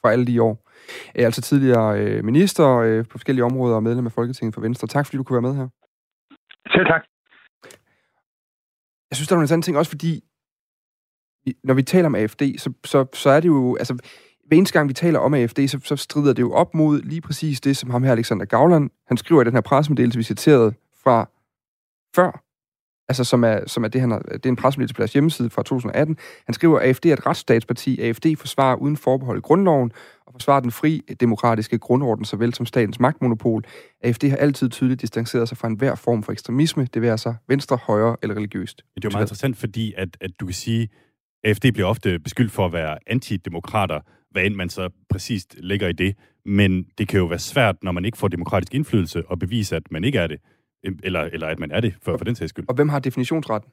[0.00, 0.70] fra alle de år.
[1.14, 4.88] Er altså tidligere øh, minister øh, på forskellige områder og medlem af Folketinget for Venstre.
[4.88, 5.68] Tak fordi du kunne være med her.
[6.72, 7.02] Selv tak.
[9.10, 10.24] Jeg synes, der er en anden ting, også fordi,
[11.64, 13.98] når vi taler om AFD, så, så, så er det jo, altså,
[14.50, 17.20] hver eneste gang vi taler om AFD, så, så strider det jo op mod lige
[17.20, 20.72] præcis det, som ham her, Alexander Gavland, han skriver i den her pressemeddelelse, vi citerede
[21.04, 21.28] fra
[22.16, 22.42] før,
[23.08, 25.50] altså som er, som er det, han har, det er en pressemeddelelse på deres hjemmeside
[25.50, 26.16] fra 2018.
[26.46, 28.00] Han skriver, at AFD er et retsstatsparti.
[28.00, 29.92] AFD forsvarer uden forbehold i grundloven
[30.26, 33.64] og forsvarer den fri demokratiske grundorden, såvel som statens magtmonopol.
[34.04, 37.76] AFD har altid tydeligt distanceret sig fra enhver form for ekstremisme, det vil altså venstre,
[37.76, 38.76] højre eller religiøst.
[38.76, 40.88] Det er jo meget interessant, fordi at, at du kan sige,
[41.44, 45.92] AFD bliver ofte beskyldt for at være antidemokrater, hvad end man så præcist lægger i
[45.92, 46.16] det.
[46.44, 49.90] Men det kan jo være svært, når man ikke får demokratisk indflydelse, at bevise, at
[49.90, 50.40] man ikke er det.
[51.02, 52.64] Eller, eller at man er det, for, for den sags skyld.
[52.68, 53.70] Og hvem har definitionsretten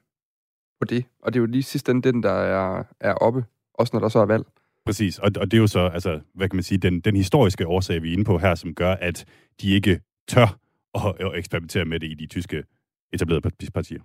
[0.80, 1.04] på det?
[1.22, 3.44] Og det er jo lige sidst den, den der er, er oppe,
[3.74, 4.44] også når der så er valg.
[4.86, 7.66] Præcis, og, og det er jo så, altså, hvad kan man sige, den, den historiske
[7.66, 9.24] årsag, vi er inde på her, som gør, at
[9.60, 10.58] de ikke tør
[10.94, 12.64] at, at eksperimentere med det i de tyske
[13.12, 14.00] etablerede partier.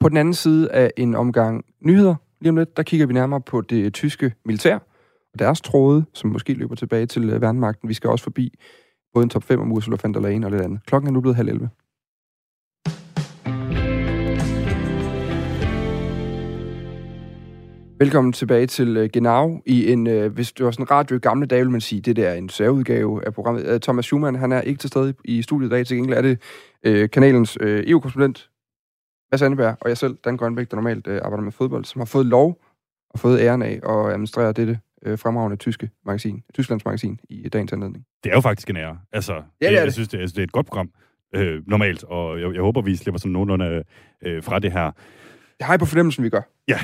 [0.00, 3.40] På den anden side af en omgang nyheder, lige om lidt, der kigger vi nærmere
[3.40, 4.78] på det tyske militær
[5.32, 7.88] og deres tråde, som måske løber tilbage til øh, værnemagten.
[7.88, 8.58] Vi skal også forbi
[9.14, 10.86] både en top 5 om Ursula von der Leyen og lidt andet.
[10.86, 11.68] Klokken er nu blevet halv 11.
[17.98, 21.18] Velkommen tilbage til øh, Genau i en, øh, hvis det var sådan en radio i
[21.18, 23.82] gamle dage, vil man sige, det der er en særudgave af programmet.
[23.82, 26.38] Thomas Schumann, han er ikke til stede i studiet i dag, til gengæld er det
[26.88, 28.50] uh, kanalens EU-konsulent,
[29.32, 32.26] Mads Anneberg, og jeg selv, Dan Grønbæk, der normalt arbejder med fodbold, som har fået
[32.26, 32.62] lov
[33.10, 37.72] og fået æren af at administrere dette uh, fremragende tyske magasin, Tysklands magasin i dagens
[37.72, 38.04] anledning.
[38.24, 38.98] Det er jo faktisk en ære.
[39.12, 39.84] Altså, Ja, det er jeg, det.
[39.84, 40.90] jeg synes, det er, det er et godt program,
[41.34, 43.82] øh, normalt, og jeg, jeg håber, vi slipper sådan nogenlunde
[44.24, 44.90] øh, fra det her.
[45.58, 46.42] Det har jeg på fornemmelsen, vi gør.
[46.68, 46.78] Ja,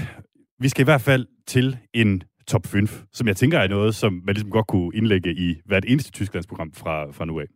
[0.61, 4.13] vi skal i hvert fald til en top 5, som jeg tænker er noget, som
[4.25, 7.45] man ligesom godt kunne indlægge i hvert eneste Tysklandsprogram fra, fra nu af.
[7.45, 7.51] 1,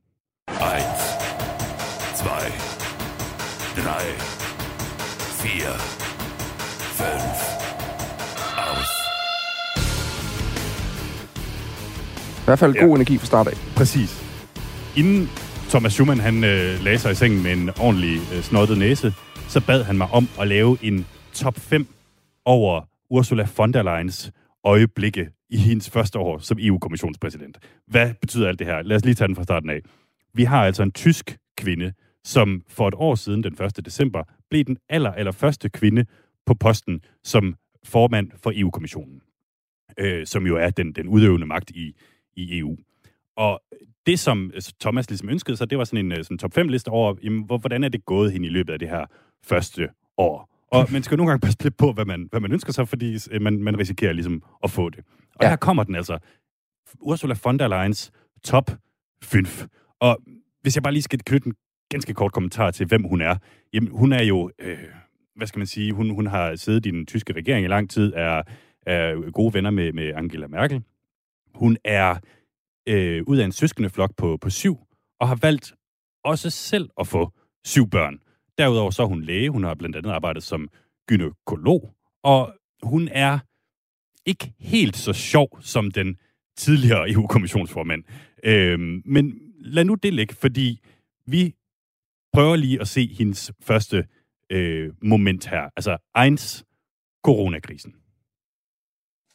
[2.19, 2.51] 2, 3,
[5.43, 5.79] 4,
[7.55, 7.60] 5,
[12.51, 13.57] hvert fald god energi fra start af.
[13.77, 14.25] Præcis.
[14.97, 15.29] Inden
[15.69, 19.15] Thomas Schumann han øh, lagde sig i sengen med en ordentlig øh, snottet næse,
[19.49, 21.87] så bad han mig om at lave en top 5
[22.45, 24.33] over Ursula von der Leyens
[24.65, 27.59] øjeblikke i hendes første år som EU-kommissionspræsident.
[27.87, 28.83] Hvad betyder alt det her?
[28.83, 29.81] Lad os lige tage den fra starten af.
[30.35, 31.93] Vi har altså en tysk kvinde,
[32.25, 33.85] som for et år siden, den 1.
[33.85, 36.05] december, blev den aller, aller første kvinde
[36.47, 39.21] på posten som formand for EU-kommissionen,
[39.99, 41.97] øh, som jo er den, den udøvende magt i,
[42.43, 42.77] i EU.
[43.37, 43.63] Og
[44.07, 47.15] det, som Thomas ligesom ønskede sig, det var sådan en øh, sådan top 5-liste over,
[47.23, 49.07] jamen, hvor- hvordan er det gået hende i løbet af det her
[49.45, 50.51] første år.
[50.73, 52.89] Og man skal jo nogle gange passe lidt på, hvad man, hvad man ønsker sig,
[52.89, 54.99] fordi øh, man, man risikerer ligesom at få det.
[55.35, 55.49] Og ja.
[55.49, 56.19] her kommer den altså.
[57.01, 58.13] Ursula von der Leyens
[58.45, 58.71] top
[59.23, 59.45] 5.
[60.01, 60.19] Og
[60.63, 61.55] hvis jeg bare lige skal knytte en
[61.91, 63.37] ganske kort kommentar til, hvem hun er.
[63.73, 64.79] Jamen, hun er jo, øh,
[65.37, 68.13] hvad skal man sige, hun, hun har siddet i den tyske regering i lang tid,
[68.17, 68.43] er,
[68.87, 70.83] er gode venner med, med Angela Merkel.
[71.55, 72.17] Hun er
[72.89, 74.79] øh, ud af en søskende flok på, på syv,
[75.21, 75.75] og har valgt
[76.25, 77.33] også selv at få
[77.65, 78.19] syv børn.
[78.59, 80.69] Derudover så er hun læge, hun har blandt andet arbejdet som
[81.09, 83.39] gynekolog, og hun er
[84.27, 86.17] ikke helt så sjov som den
[86.57, 88.05] tidligere EU-kommissionsformand.
[88.45, 90.81] Øhm, men lad nu det ligge, fordi
[91.27, 91.55] vi
[92.33, 94.07] prøver lige at se hendes første
[94.51, 95.71] øh, moment her.
[95.77, 96.65] Altså, eins,
[97.25, 97.95] coronakrisen.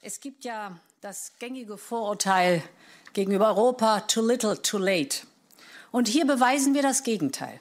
[0.04, 0.67] Es gibt ja
[1.05, 2.63] das gängige Vorurteil
[3.13, 5.27] gegenüber Europa, too little, too late.
[5.91, 7.59] Und hier beweisen wir das Gegenteil.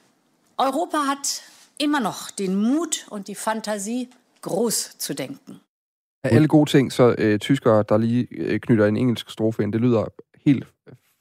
[0.56, 1.42] Europa hat
[1.78, 4.08] immer noch den Mut und die Fantasie,
[4.40, 5.60] groß zu denken.
[6.22, 9.72] Af alle gode ting, så øh, tyskere, der lige øh, knytter en engelsk strofe ind,
[9.72, 10.04] det lyder
[10.44, 10.66] helt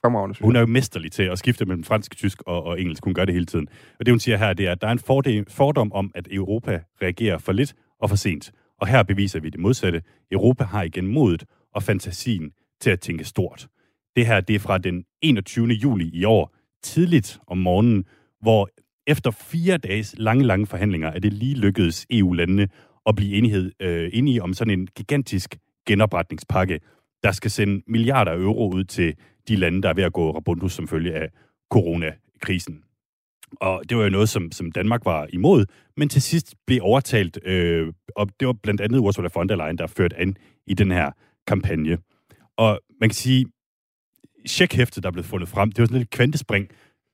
[0.01, 3.03] fremragende, synes Hun er jo mesterlig til at skifte mellem fransk, tysk og, og engelsk.
[3.03, 3.67] Hun gør det hele tiden.
[3.99, 6.27] Og det, hun siger her, det er, at der er en fordel, fordom om, at
[6.31, 8.51] Europa reagerer for lidt og for sent.
[8.77, 10.01] Og her beviser vi det modsatte.
[10.31, 13.67] Europa har igen modet og fantasien til at tænke stort.
[14.15, 15.67] Det her, det er fra den 21.
[15.67, 18.05] juli i år, tidligt om morgenen,
[18.41, 18.69] hvor
[19.07, 22.67] efter fire dages lange, lange forhandlinger, er det lige lykkedes EU-landene
[23.05, 25.57] at blive enighed, øh, enige om sådan en gigantisk
[25.88, 26.79] genopretningspakke,
[27.23, 29.15] der skal sende milliarder af euro ud til
[29.47, 31.29] de lande, der er ved at gå rabundus som følge af
[31.71, 32.83] coronakrisen.
[33.62, 35.65] Og det var jo noget, som, som Danmark var imod,
[35.97, 39.77] men til sidst blev overtalt, øh, og det var blandt andet Ursula von der Leyen,
[39.77, 41.12] der førte an i den her
[41.47, 41.97] kampagne.
[42.58, 43.45] Og man kan sige,
[44.47, 46.67] checkhæftet, der er blevet fundet frem, det var sådan et kvantespring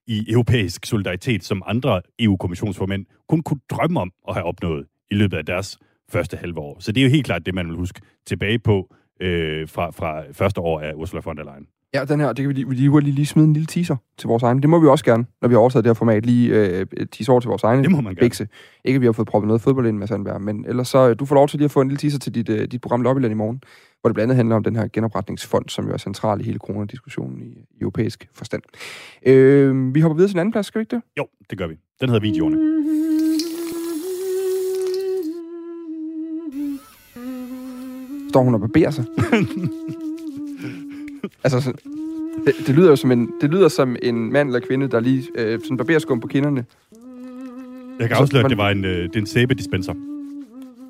[0.08, 5.38] i europæisk solidaritet, som andre EU-kommissionsformænd kun kunne drømme om at have opnået i løbet
[5.38, 5.78] af deres
[6.10, 6.80] første halve år.
[6.80, 10.32] Så det er jo helt klart det, man vil huske tilbage på øh, fra, fra
[10.32, 11.68] første år af Ursula von der Leyen.
[11.94, 13.96] Ja, den her, det kan vi lige, vi lige, lige, lige smide en lille teaser
[14.18, 14.62] til vores egen.
[14.62, 17.32] Det må vi også gerne, når vi har overtaget det her format, lige øh, teaser
[17.32, 18.26] over til vores egen Det må man gerne.
[18.26, 18.48] bikse.
[18.86, 21.16] Ikke, at vi har fået proppet noget fodbold ind med Sandberg, men ellers så, øh,
[21.20, 23.02] du får lov til lige at få en lille teaser til dit, øh, dit program
[23.02, 23.62] Lobbyland i morgen,
[24.02, 26.60] hvor det blandt andet handler om den her genopretningsfond, som jo er central i hele
[26.60, 28.62] coronadiskussionen i, i europæisk forstand.
[29.26, 31.02] Øh, vi hopper videre til en anden plads, skal vi ikke det?
[31.18, 31.76] Jo, det gør vi.
[32.02, 32.58] Den hedder videoerne.
[38.30, 39.06] Står hun og barberer sig?
[41.44, 41.80] altså, sådan,
[42.46, 45.28] det, det, lyder jo som en, det lyder som en mand eller kvinde, der lige
[45.36, 46.66] øh, sådan barberer skum på kinderne.
[48.00, 49.94] Jeg kan afsløre, at det var en, øh, det er en sæbedispenser.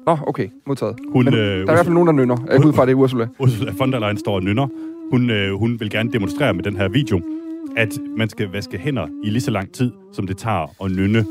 [0.05, 0.95] Nå, okay, modtaget.
[1.09, 2.37] Hun, Men, øh, der er i hvert fald nogen, der nynner.
[2.51, 3.27] Jeg ud fra, det er Ursula.
[3.39, 4.67] Ursula von der Leyen står og nynner.
[5.11, 7.21] Hun, øh, hun vil gerne demonstrere med den her video,
[7.77, 11.25] at man skal vaske hænder i lige så lang tid, som det tager at nynne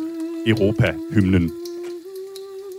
[0.46, 1.50] Europa-hymnen.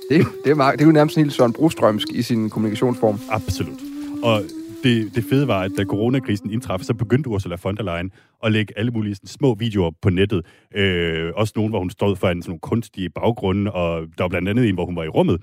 [0.10, 3.19] Det, det, er, meget, det er jo nærmest helt Søren Brostrømsk i sin kommunikationsform.
[3.30, 3.80] Absolut.
[4.23, 4.41] Og
[4.84, 8.12] det, det fede var, at da coronakrisen indtraf, så begyndte Ursula von der Leyen
[8.44, 10.46] at lægge alle mulige sådan, små videoer på nettet.
[10.76, 14.28] Øh, også nogle, hvor hun stod for en sådan nogle kunstige baggrunde, og der var
[14.28, 15.42] blandt andet en, hvor hun var i rummet.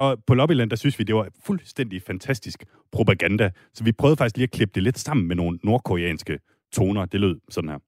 [0.00, 3.50] Og på Lobbyland, der synes vi, det var fuldstændig fantastisk propaganda.
[3.74, 6.38] Så vi prøvede faktisk lige at klippe det lidt sammen med nogle nordkoreanske
[6.72, 7.04] toner.
[7.04, 7.78] Det lød sådan her.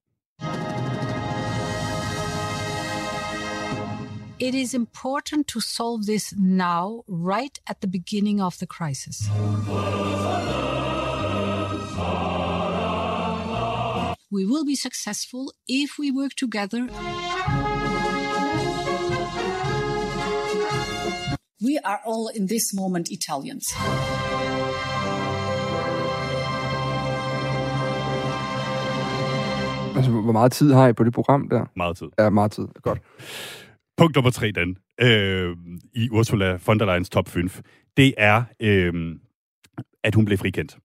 [4.42, 9.28] It is important to solve this now, right at the beginning of the crisis.
[14.32, 16.82] We will be successful if we work together.
[21.66, 23.64] We are all in this moment Italians.
[29.96, 31.66] Altså, hvor meget tid har I på det program der?
[31.76, 32.06] Meget tid.
[32.18, 32.66] Ja, meget tid.
[32.82, 32.98] Godt.
[33.96, 35.56] Punkt nummer tre, Dan, øh,
[35.94, 37.50] i Ursula von der Leyens top 5,
[37.96, 39.16] det er, øh,
[40.04, 40.76] at hun blev frikendt.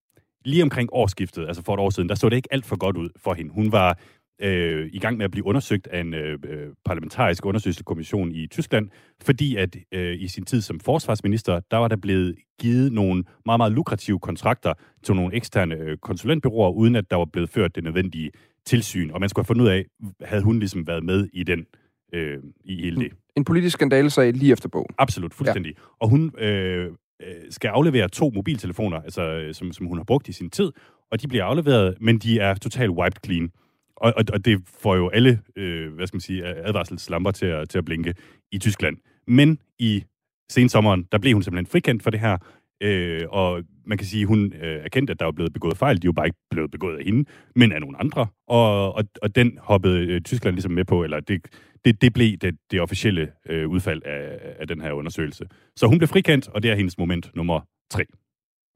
[0.45, 2.97] Lige omkring årsskiftet, altså for et år siden, der så det ikke alt for godt
[2.97, 3.51] ud for hende.
[3.53, 3.99] Hun var
[4.41, 6.39] øh, i gang med at blive undersøgt af en øh,
[6.85, 8.89] parlamentarisk undersøgelseskommission i Tyskland,
[9.21, 13.59] fordi at øh, i sin tid som forsvarsminister, der var der blevet givet nogle meget,
[13.59, 17.83] meget lukrative kontrakter til nogle eksterne øh, konsulentbyråer, uden at der var blevet ført det
[17.83, 18.31] nødvendige
[18.65, 19.09] tilsyn.
[19.11, 19.85] Og man skulle have fundet ud af,
[20.21, 21.65] havde hun ligesom været med i den
[22.13, 23.11] øh, i hele det.
[23.35, 24.95] En politisk skandalesag lige efter bogen.
[24.97, 25.73] Absolut, fuldstændig.
[25.77, 25.81] Ja.
[25.99, 30.27] Og hun øh, Øh, skal aflevere to mobiltelefoner, altså, øh, som, som hun har brugt
[30.27, 30.71] i sin tid,
[31.11, 33.51] og de bliver afleveret, men de er totalt wiped clean.
[33.95, 37.69] Og, og, og det får jo alle, øh, hvad skal man sige, advarselslamper til at,
[37.69, 38.15] til at blinke
[38.51, 38.97] i Tyskland.
[39.27, 40.03] Men i
[40.49, 42.37] sensommeren, der blev hun simpelthen frikendt for det her,
[42.81, 45.95] øh, og man kan sige, at hun øh, erkendte, at der var blevet begået fejl.
[45.95, 48.27] De er jo bare ikke blevet begået af hende, men af nogle andre.
[48.47, 51.41] Og, og, og den hoppede øh, Tyskland ligesom med på, eller det,
[51.85, 55.45] det, det blev det, det officielle øh, udfald af, af den her undersøgelse.
[55.75, 57.59] Så hun blev frikendt, og det er hendes moment nummer
[57.91, 58.05] tre.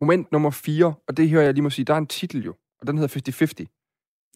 [0.02, 2.56] Moment nummer 4, og det hører jeg lige må sige, der er en titel jo,
[2.82, 3.32] og den hedder
[3.64, 3.76] 50-50.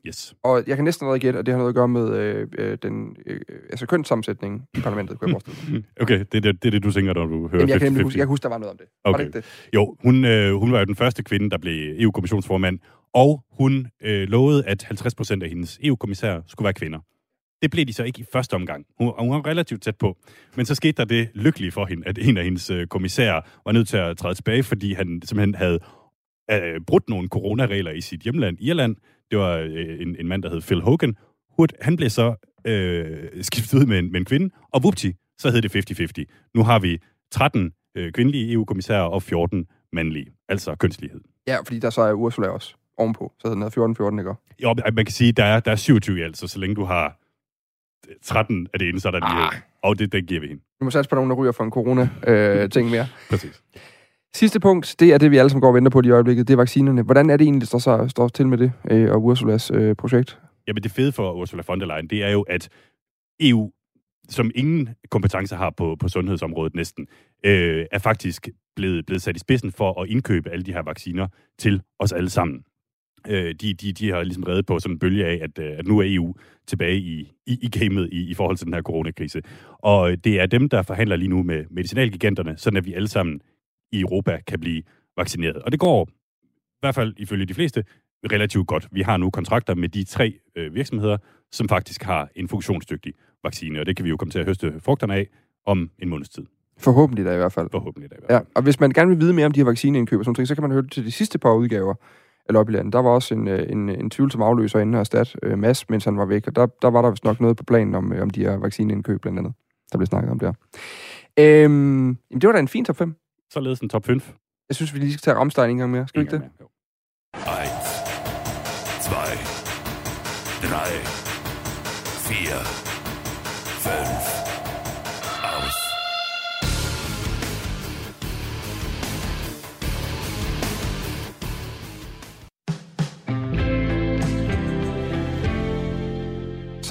[0.07, 0.35] Yes.
[0.43, 2.77] Og jeg kan næsten allerede gætte, at det har noget at gøre med øh, øh,
[2.83, 6.83] den øh, altså kønssammensætning i parlamentet, kunne jeg forestille Okay, det er det, det, det,
[6.83, 8.57] du tænker, når du hører Jamen, jeg, 50, kan huske, jeg kan huske, der var
[8.57, 8.87] noget om det.
[9.03, 9.11] Okay.
[9.11, 9.69] Var det ikke det?
[9.73, 12.79] Jo, hun, øh, hun var jo den første kvinde, der blev EU-kommissionsformand,
[13.13, 16.99] og hun øh, lovede, at 50 procent af hendes EU-kommissærer skulle være kvinder.
[17.63, 18.85] Det blev de så ikke i første omgang.
[18.97, 20.17] Hun, hun var relativt tæt på.
[20.55, 23.71] Men så skete der det lykkelige for hende, at en af hendes øh, kommissærer var
[23.71, 25.79] nødt til at træde tilbage, fordi han simpelthen havde
[26.51, 28.95] øh, brudt nogle coronaregler i sit hjemland, Irland.
[29.31, 31.15] Det var øh, en, en mand, der hed Phil Hogan.
[31.57, 32.35] Hurt, han blev så
[32.67, 36.49] øh, skiftet ud med en, med en kvinde, og vupti, så hed det 50-50.
[36.55, 36.99] Nu har vi
[37.31, 41.21] 13 øh, kvindelige EU-kommissærer og 14 mandlige, altså kønslighed.
[41.47, 44.33] Ja, fordi der så er Ursula også ovenpå, så den hedder 14-14, ikke?
[44.63, 46.83] Jo, man kan sige, der er, der er 27 i alt, så så længe du
[46.83, 47.22] har
[48.23, 49.47] 13 af det ene, så er der lige...
[49.47, 49.53] Ah.
[49.83, 50.61] Og det, det giver vi hende.
[50.79, 53.07] Vi må satse på nogen, der ryger for en corona-ting øh, mere.
[53.29, 53.63] Præcis.
[54.35, 56.53] Sidste punkt, det er det, vi alle sammen går og venter på i øjeblikket, det
[56.53, 57.01] er vaccinerne.
[57.01, 60.39] Hvordan er det egentlig, der så står til med det, øh, og Ursulas øh, projekt?
[60.67, 62.69] Jamen det fede for Ursula von der Leyen, det er jo, at
[63.39, 63.71] EU,
[64.29, 67.07] som ingen kompetencer har på, på sundhedsområdet næsten,
[67.45, 71.27] øh, er faktisk blevet, blevet sat i spidsen for at indkøbe alle de her vacciner
[71.59, 72.63] til os alle sammen.
[73.27, 75.87] Øh, de, de, de har ligesom reddet på sådan en bølge af, at, øh, at
[75.87, 76.35] nu er EU
[76.67, 79.41] tilbage i, i, i gamet i, i forhold til den her coronakrise.
[79.71, 83.41] Og det er dem, der forhandler lige nu med medicinalgiganterne, sådan at vi alle sammen
[83.91, 84.83] i Europa kan blive
[85.17, 85.55] vaccineret.
[85.55, 86.09] Og det går,
[86.45, 87.83] i hvert fald ifølge de fleste,
[88.31, 88.87] relativt godt.
[88.91, 91.17] Vi har nu kontrakter med de tre øh, virksomheder,
[91.51, 94.73] som faktisk har en funktionsdygtig vaccine, og det kan vi jo komme til at høste
[94.79, 95.27] frugterne af
[95.65, 96.45] om en måneds tid.
[96.77, 97.69] Forhåbentlig da i hvert fald.
[97.71, 98.47] Forhåbentlig da i hvert fald.
[98.47, 100.47] Ja, og hvis man gerne vil vide mere om de her vaccineindkøb og sådan ting,
[100.47, 101.93] så kan man høre til de sidste par udgaver
[102.49, 102.91] af Lobbyland.
[102.91, 106.05] Der var også en, øh, en, en tvivlsom afløser inde og erstat øh, Mads, mens
[106.05, 108.21] han var væk, og der, der var der vist nok noget på planen om, øh,
[108.21, 109.53] om de her vaccineindkøb blandt andet.
[109.91, 110.53] Der blev snakket om der.
[111.39, 113.15] Øhm, jamen, det var da en fin top 5.
[113.53, 114.21] Således en top 5.
[114.69, 116.07] Jeg synes, vi lige skal tage Ramstein en gang mere.
[116.07, 116.43] Skal vi ikke det?
[116.59, 116.67] 1,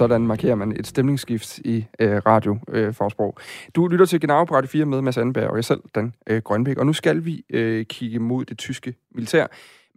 [0.02, 3.36] Sådan markerer man et stemningsskift i øh, radio øh, fagsprog.
[3.74, 6.42] Du lytter til Genau på Radio 4 med Mads Anberg og jeg selv, Dan øh,
[6.42, 6.78] Grønbæk.
[6.78, 9.46] Og nu skal vi øh, kigge mod det tyske militær.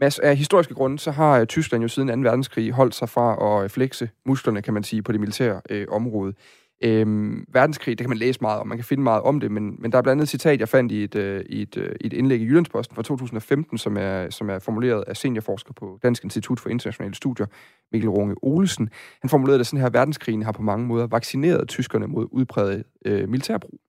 [0.02, 2.30] Mads, af historiske grunde, så har øh, Tyskland jo siden 2.
[2.30, 5.88] verdenskrig holdt sig fra at øh, flexe musklerne, kan man sige, på det militære øh,
[5.92, 6.34] område.
[6.84, 9.76] Øhm, verdenskrig, det kan man læse meget om, man kan finde meget om det, men,
[9.80, 11.96] men der er blandt andet et citat, jeg fandt i et, øh, i et, øh,
[12.02, 16.00] i et indlæg i Jyllandsposten fra 2015, som er, som er formuleret af seniorforsker på
[16.04, 17.46] Dansk Institut for Internationale Studier,
[17.92, 18.90] Mikkel Runge Olesen.
[19.22, 23.30] Han formulerede det sådan her, verdenskrigen har på mange måder vaccineret tyskerne mod udpræget øh,
[23.30, 23.80] militærbrug.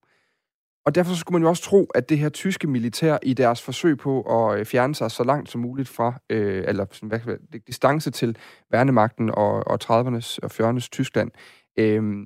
[0.85, 3.61] Og derfor så skulle man jo også tro, at det her tyske militær i deres
[3.61, 7.19] forsøg på at øh, fjerne sig så langt som muligt fra, øh, eller sådan, hvad,
[7.19, 8.37] kan det, distance til
[8.71, 11.31] værnemagten og, og 30'ernes og 40'ernes Tyskland,
[11.79, 12.25] øh,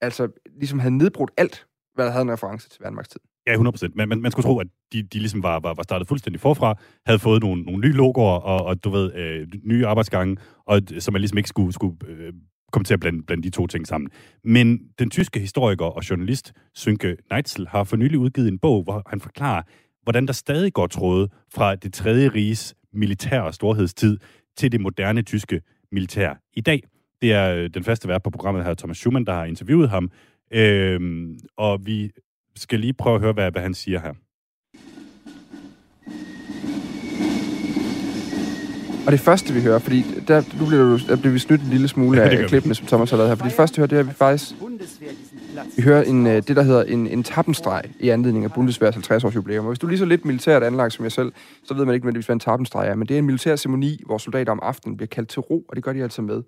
[0.00, 0.28] altså
[0.60, 3.20] ligesom havde nedbrudt alt, hvad der havde en reference til værnemagtstid.
[3.46, 3.88] Ja, 100%.
[3.94, 6.74] Men man, man skulle tro, at de, de ligesom var, var, var startet fuldstændig forfra,
[7.06, 10.36] havde fået nogle, nogle nye logoer og, og du ved, øh, nye arbejdsgange,
[10.66, 12.32] og så man ligesom ikke skulle, skulle øh,
[12.72, 14.10] komme til at blande, blande de to ting sammen.
[14.44, 19.02] Men den tyske historiker og journalist Sönke Neitzel har for nylig udgivet en bog, hvor
[19.06, 19.62] han forklarer,
[20.02, 24.18] hvordan der stadig går tråde fra det tredje riges militære storhedstid
[24.56, 25.60] til det moderne tyske
[25.92, 26.82] militær i dag.
[27.20, 30.10] Det er øh, den faste vært på programmet her, Thomas Schumann, der har interviewet ham.
[30.52, 32.10] Øhm, og vi
[32.56, 34.12] skal lige prøve at høre, hvad, hvad han siger her.
[39.06, 41.88] Og det første, vi hører, fordi der, nu bliver, der bliver vi snydt en lille
[41.88, 43.36] smule Ja, af klippene, som Thomas har lavet her.
[43.36, 44.54] For det første, vi hører, det er, at vi faktisk
[45.76, 49.34] vi hører en, øh, det, der hedder en, en tappenstreg i anledning af Bundeswehrs 50-års
[49.34, 49.64] jubilæum.
[49.64, 51.32] Og hvis du er lige så lidt militært anlagt som jeg selv,
[51.64, 52.94] så ved man ikke nødvendigvis, hvad en tappenstreg er.
[52.94, 55.76] Men det er en militær ceremoni, hvor soldater om aftenen bliver kaldt til ro, og
[55.76, 56.42] det gør de altså med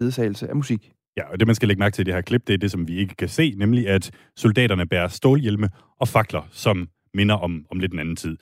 [0.00, 0.92] ledsagelse af musik.
[1.16, 2.70] Ja, og det man skal lægge mærke til i det her klip, det er det,
[2.70, 5.70] som vi ikke kan se, nemlig at soldaterne bærer stålhjelme
[6.00, 8.36] og fakler, som minder om, om lidt en anden tid.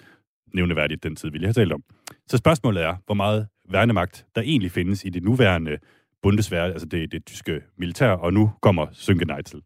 [0.54, 1.82] Nævneværdigt den tid, vi lige har talt om.
[2.26, 5.78] Så spørgsmålet er, hvor meget værnemagt der egentlig findes i det nuværende
[6.22, 9.60] Bundeswehr, altså det, det tyske militær, og nu kommer Sönke Neitzel.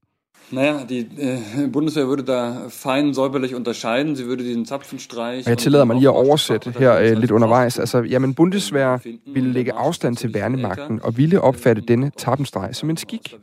[0.50, 4.16] Naja, die äh, Bundeswehr würde da fein säuberlich unterscheiden.
[4.16, 5.46] Sie würde den Zapfenstreich...
[5.46, 7.78] Og jeg tillader mig lige at oversætte her øh, lidt undervejs.
[7.78, 8.98] Altså, jamen, Bundeswehr
[9.34, 13.34] ville lægge afstand til værnemagten og ville opfatte denne tappenstreg som en skik.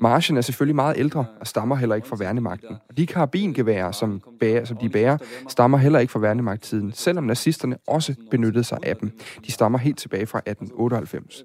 [0.00, 2.76] Marchen er selvfølgelig meget ældre og stammer heller ikke fra værnemagten.
[2.88, 7.76] Og de karabingeværer, som, bærer, som de bærer, stammer heller ikke fra værnemagttiden, selvom nazisterne
[7.86, 9.10] også benyttede sig af dem.
[9.46, 11.44] De stammer helt tilbage fra 1898.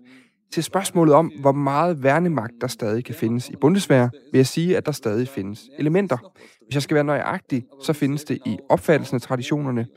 [0.52, 4.78] Til spørgsmålet om, hvor meget værnemagt der stadig kan findes i Bundeswehr, vil jeg sige,
[4.78, 6.18] at der stadig findes elementer.
[6.66, 9.88] Hvis jeg skal være nøjagtig, så findes det i opfattelsen af traditionerne.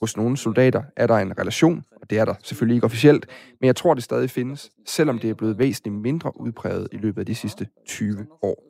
[0.00, 3.26] Hos nogle soldater er der en relation, og det er der selvfølgelig ikke officielt,
[3.60, 7.20] men jeg tror, det stadig findes, selvom det er blevet væsentligt mindre udpræget i løbet
[7.20, 8.64] af de sidste 20 år.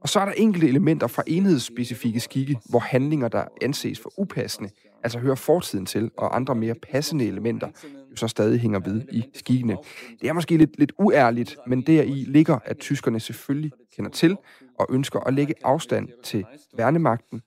[0.00, 4.70] Og så er der enkelte elementer fra enhedsspecifikke skikke, hvor handlinger, der anses for upassende,
[5.02, 7.68] altså hører fortiden til, og andre mere passende elementer,
[8.10, 9.76] jo så stadig hænger ved i skikkene.
[10.20, 14.36] Det er måske lidt, lidt uærligt, men deri ligger, at tyskerne selvfølgelig kender til
[14.78, 16.44] og ønsker at lægge afstand til
[16.76, 17.42] værnemagten,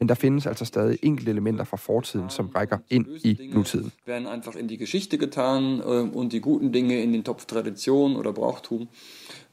[0.00, 3.92] men der findes altså stadig enkelte elementer fra fortiden, som rækker ind i nutiden.
[4.06, 8.16] werden einfach in die Geschichte getan ähm, und die guten Dinge in den Topf Tradition
[8.16, 8.88] oder Brauchtum.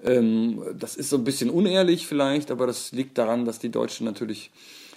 [0.03, 4.05] Ähm, das ist so ein bisschen unehrlich vielleicht, aber das liegt daran, dass die Deutschen
[4.05, 4.51] natürlich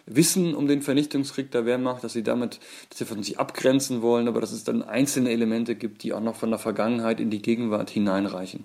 [0.07, 4.28] wissen um den Vernichtungskrieg der Wehrmacht, dass sie damit, dass sie von sich abgrenzen wollen,
[4.28, 7.42] aber dass es dann einzelne Elemente gibt, die auch noch von der Vergangenheit in die
[7.42, 8.64] Gegenwart hineinreichen.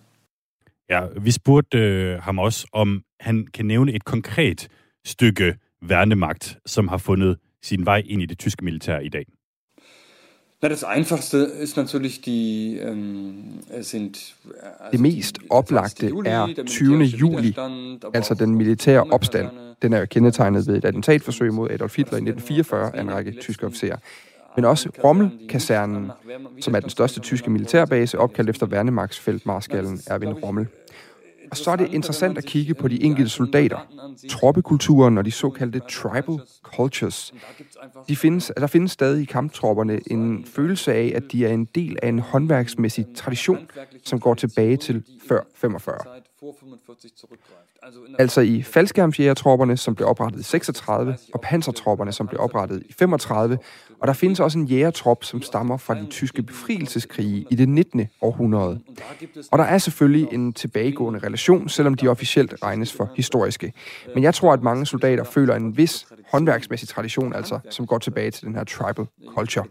[0.89, 4.67] Ja, vi spurgte øh, ham også, om han kan nævne et konkret
[5.05, 9.25] stykke værnemagt, som har fundet sin vej ind i det tyske militær i dag.
[10.61, 17.01] Na, das Einfachste ist natürlich die, ähm, sind äh, Det mest oplagte er 20.
[17.01, 17.55] juli,
[18.13, 19.49] altså den militære opstand.
[19.81, 23.65] Den er kendetegnet ved et attentatforsøg mod Adolf Hitler i 1944 af en række tyske
[23.65, 23.97] officerer.
[24.55, 26.11] Men også Rommel-kasernen,
[26.61, 30.67] som er den største tyske militærbase, opkaldt efter værnemagtsfeltmarskallen Erwin Rommel.
[31.51, 33.77] Og så er det interessant at kigge på de enkelte soldater,
[34.29, 37.33] troppekulturen og de såkaldte tribal cultures.
[38.07, 41.97] De findes, der findes stadig i kamptropperne en følelse af, at de er en del
[42.03, 43.67] af en håndværksmæssig tradition,
[44.03, 45.95] som går tilbage til før 45.
[47.85, 52.93] Altså, altså i faldskærmsjægertropperne, som blev oprettet i 36, og pansertropperne, som blev oprettet i
[52.93, 53.57] 35,
[53.99, 58.07] og der findes også en jægertrop, som stammer fra de tyske befrielseskrige i det 19.
[58.21, 58.79] århundrede.
[59.51, 63.73] Og der er selvfølgelig en tilbagegående relation, selvom de officielt regnes for historiske.
[64.13, 68.31] Men jeg tror, at mange soldater føler en vis håndværksmæssig tradition, altså, som går tilbage
[68.31, 69.65] til den her tribal culture.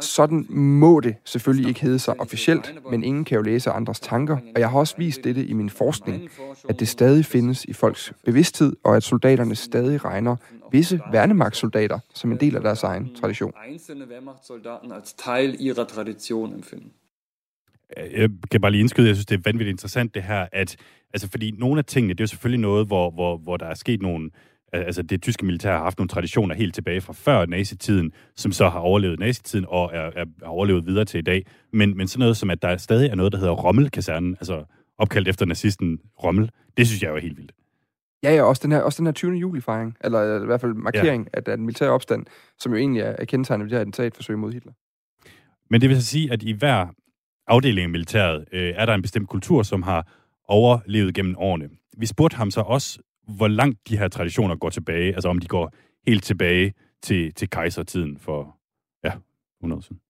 [0.00, 4.36] Sådan må det selvfølgelig ikke hedde sig officielt, men ingen kan jo læse andres tanker,
[4.54, 6.28] og jeg har også vist dette i min forskning,
[6.68, 10.36] at det stadig findes i folks bevidsthed, og at soldaterne stadig regner
[10.72, 13.52] visse værnemagtssoldater som en del af deres egen tradition.
[15.88, 16.92] Tradition empfinden.
[17.96, 20.76] Jeg kan bare lige indskyde, jeg synes, det er vanvittigt interessant det her, at,
[21.14, 23.74] altså fordi nogle af tingene, det er jo selvfølgelig noget, hvor, hvor, hvor der er
[23.74, 24.30] sket nogle,
[24.72, 28.68] altså det tyske militær har haft nogle traditioner helt tilbage fra før nazitiden, som så
[28.68, 31.46] har overlevet nazitiden og er, er, er overlevet videre til i dag.
[31.72, 34.64] Men, men sådan noget som, at der stadig er noget, der hedder Rommel-kasernen, altså
[35.02, 37.52] opkaldt efter nazisten Rommel, det synes jeg jo er helt vildt.
[38.22, 39.32] Ja, ja, også den her, også den her 20.
[39.32, 41.38] juli-fejring, eller i hvert fald markering ja.
[41.38, 42.26] af den militære opstand,
[42.58, 44.72] som jo egentlig er, kendetegnet ved det her attentatforsøg mod Hitler.
[45.70, 46.86] Men det vil så sige, at i hver
[47.46, 50.06] afdeling af militæret øh, er der en bestemt kultur, som har
[50.48, 51.68] overlevet gennem årene.
[51.96, 53.00] Vi spurgte ham så også,
[53.36, 55.72] hvor langt de her traditioner går tilbage, altså om de går
[56.06, 58.56] helt tilbage til, til kejsertiden for,
[59.04, 59.12] ja,
[59.60, 60.00] 100 år siden.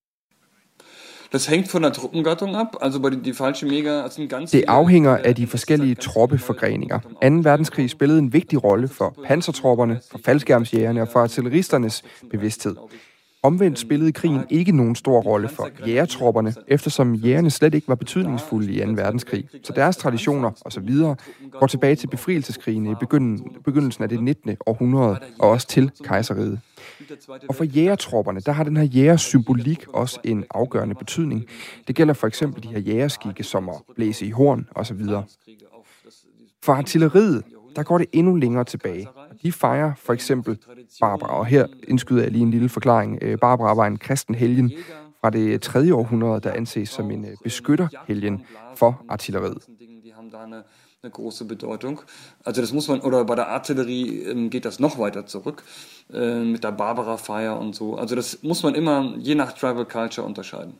[1.33, 2.77] Das hängt von der Truppengattung ab.
[2.81, 7.01] Also bei die falsche Mega sind ganz Det afhænger af de forskellige troppeforgreninger.
[7.01, 7.09] 2.
[7.21, 12.77] verdenskrig spillede en vigtig rolle for pansertropperne, for faldskærmsjægerne og for artilleristernes bevidsthed.
[13.45, 18.73] Omvendt spillede krigen ikke nogen stor rolle for jægertropperne, eftersom jægerne slet ikke var betydningsfulde
[18.73, 18.93] i 2.
[18.93, 19.49] verdenskrig.
[19.63, 20.91] Så deres traditioner osv.
[21.51, 22.95] går tilbage til befrielseskrigene i
[23.65, 24.57] begyndelsen af det 19.
[24.67, 26.61] århundrede og også til kejseriet.
[27.49, 31.45] Og for jægertropperne, der har den her jægersymbolik også en afgørende betydning.
[31.89, 35.01] Det gælder for eksempel de her jægerskikke, som at blæse i horn osv.
[36.63, 37.45] For artilleriet,
[37.77, 39.09] der går det endnu længere tilbage.
[39.43, 40.59] De fejrer for eksempel
[41.01, 43.19] Barbara, og her indskyder jeg lige en lille forklaring.
[43.23, 44.73] Øh, Barbara var en kristen helgen
[45.21, 45.95] fra det 3.
[45.95, 48.43] århundrede, der anses som en øh, beskytterhelgen
[48.75, 49.59] for artilleriet.
[51.05, 52.01] eine große Bedeutung.
[52.45, 55.65] Also das muss man, oder bei der Artillerie ähm, geht das noch weiter zurück,
[56.13, 57.97] äh, mit der Barbara-Feier und so.
[57.97, 60.75] Also das muss man immer je nach Tribal Culture unterscheiden.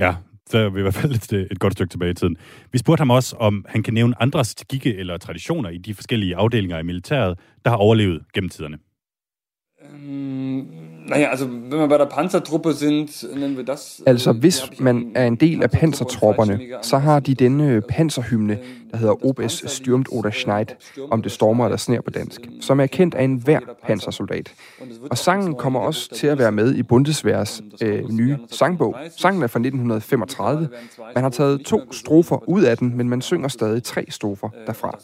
[0.00, 2.36] Ja, så er vi i hvert fald et, et godt stykke tilbage i tiden.
[2.72, 6.36] Vi spurgte ham også, om han kan nævne andre skikke eller traditioner i de forskellige
[6.36, 8.78] afdelinger af militæret, der har overlevet gennem tiderne.
[9.82, 10.66] Ähm,
[11.08, 14.02] naja, also wenn wir bei der Panzertruppe sind, nennen wir das...
[14.06, 18.58] Altså, hvis man er en del af pansertropperne, så har de denne panserhymne,
[18.90, 20.76] der hedder Obes stürmt oder schneit,
[21.10, 24.52] om det stormer eller sner på dansk, som er kendt af en hver pansersoldat.
[25.10, 28.96] Og sangen kommer også til at være med i Bundeswehrs øh, nye sangbog.
[29.16, 30.68] Sangen er fra 1935.
[31.14, 34.98] Man har taget to strofer ud af den, men man synger stadig tre strofer derfra.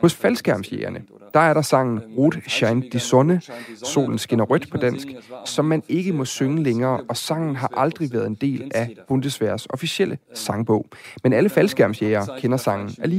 [0.00, 1.02] Hos faldskærmsjægerne,
[1.34, 3.40] der er der sangen Rot scheint die Sonne,
[3.84, 5.08] solen skinner rødt på dansk,
[5.44, 9.66] som man ikke må synge længere, og sangen har aldrig været en del af Bundeswehrs
[9.66, 10.86] officielle sangbog.
[11.22, 13.11] Men alle faldskærmsjæger kender sangen alligevel.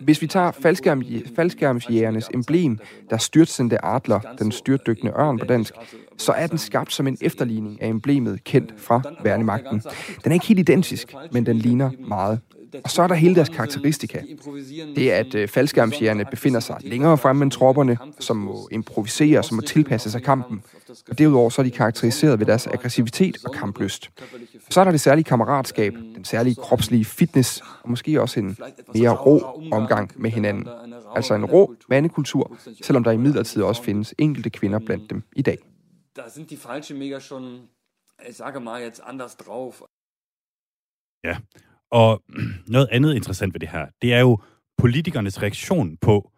[0.00, 1.02] Hvis vi tager faldskærm,
[1.36, 2.78] faldskærmsjægernes emblem,
[3.10, 5.74] der styrtsende adler, den styrtdykkende ørn på dansk,
[6.16, 9.82] så er den skabt som en efterligning af emblemet kendt fra værnemagten.
[10.24, 12.40] Den er ikke helt identisk, men den ligner meget.
[12.84, 14.20] Og så er der hele deres karakteristika.
[14.96, 19.54] Det er, at øh, faldskærmsjægerne befinder sig længere fremme end tropperne, som må improvisere, som
[19.54, 20.62] må tilpasse sig kampen.
[21.10, 24.10] Og derudover så er de karakteriseret ved deres aggressivitet og kamplyst.
[24.70, 28.56] Så er der det særlige kammeratskab, den særlige kropslige fitness, og måske også en
[28.94, 29.38] mere rå
[29.72, 30.68] omgang med hinanden.
[31.16, 35.42] Altså en rå mandekultur, selvom der i midlertid også findes enkelte kvinder blandt dem i
[35.42, 35.58] dag.
[36.16, 37.68] Da sind die falsche Mega schon,
[38.28, 39.82] ich sage mal jetzt anders drauf.
[41.24, 41.36] Ja,
[41.90, 42.22] og
[42.74, 44.38] noget andet interessant ved det her, det er jo
[44.78, 46.30] politikernes reaktion på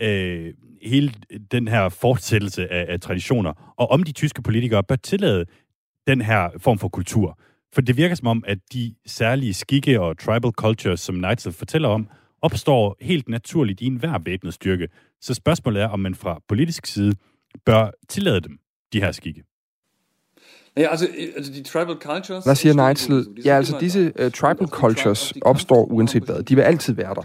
[0.00, 1.12] øh, hele
[1.50, 5.44] den her fortsættelse af, af traditioner, og om de tyske politikere bør tillade
[6.06, 7.38] den her form for kultur.
[7.76, 11.88] For det virker som om, at de særlige skikke og tribal cultures, som Nigel fortæller
[11.88, 12.08] om,
[12.42, 14.88] opstår helt naturligt i enhver væbnet styrke.
[15.20, 17.14] Så spørgsmålet er, om man fra politisk side
[17.66, 18.58] bør tillade dem,
[18.92, 19.42] de her skikke.
[20.76, 22.44] Ja, altså, altså de tribal cultures...
[22.44, 23.26] Hvad siger Neitzel?
[23.44, 26.42] Ja, altså disse uh, tribal cultures opstår uanset hvad.
[26.42, 27.22] De vil altid være der.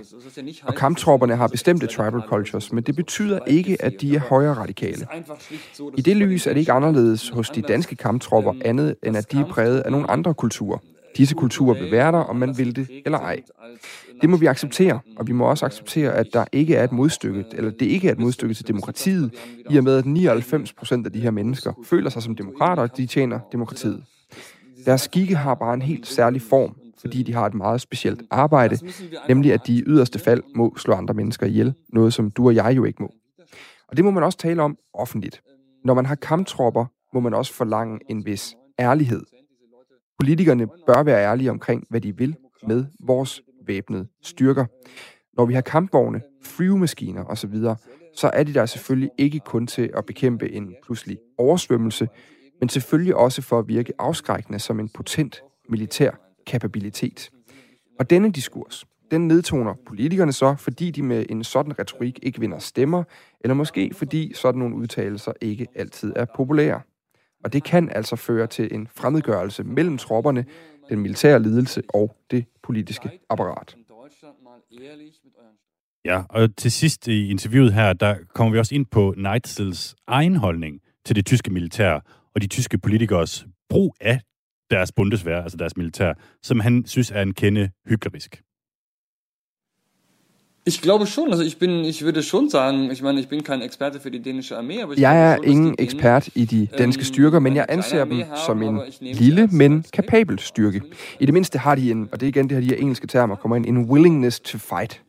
[0.64, 5.08] Og kamptropperne har bestemte tribal cultures, men det betyder ikke, at de er højere radikale.
[5.98, 9.38] I det lys er det ikke anderledes hos de danske kamptropper andet, end at de
[9.40, 10.78] er præget af nogle andre kulturer.
[11.18, 13.42] Disse kulturer vil være der, om man vil det eller ej.
[14.22, 17.46] Det må vi acceptere, og vi må også acceptere, at der ikke er et modstykke,
[17.52, 19.34] eller det ikke er et modstykke til demokratiet,
[19.70, 22.98] i og med at 99 procent af de her mennesker føler sig som demokrater, og
[22.98, 24.04] de tjener demokratiet.
[24.86, 28.78] Deres skikke har bare en helt særlig form, fordi de har et meget specielt arbejde,
[29.28, 32.56] nemlig at de i yderste fald må slå andre mennesker ihjel, noget som du og
[32.56, 33.14] jeg jo ikke må.
[33.88, 35.42] Og det må man også tale om offentligt.
[35.86, 39.22] Når man har kamptropper, må man også forlange en vis ærlighed.
[40.22, 42.36] Politikerne bør være ærlige omkring, hvad de vil
[42.68, 44.66] med vores væbnede styrker.
[45.38, 47.54] Når vi har kampvogne, flyvemaskiner osv.,
[48.16, 52.08] så er de der selvfølgelig ikke kun til at bekæmpe en pludselig oversvømmelse,
[52.60, 56.12] men selvfølgelig også for at virke afskrækkende som en potent militær
[56.48, 57.30] kapabilitet.
[58.00, 62.60] Og denne diskurs, den nedtoner politikerne så, fordi de med en sådan retorik ikke vinder
[62.60, 63.04] stemmer,
[63.40, 66.82] eller måske fordi sådan nogle udtalelser ikke altid er populære.
[67.44, 70.46] Og det kan altså føre til en fremmedgørelse mellem tropperne,
[70.90, 73.76] den militære ledelse og det politiske apparat.
[76.06, 80.36] Ja, og til sidst i interviewet her, der kommer vi også ind på Neitzels egen
[80.36, 82.00] holdning til det tyske militær
[82.36, 84.22] og de tyske politikers brug af
[84.70, 88.42] deres bundesvær, altså deres militær, som han synes er en kende hyklerisk.
[90.66, 93.62] Ich glaube schon, also ich bin, ich würde schon sagen, ich meine, ich bin kein
[93.62, 97.56] Experte für die Armee, aber ich Jeg er ingen ekspert i de danske styrker, men
[97.56, 100.82] jeg anser dem som en lille, men kapabel styrke.
[101.20, 103.08] I det mindste har de en, og det er igen det her de her engelske
[103.08, 105.02] termer kommer ind, en willingness to fight.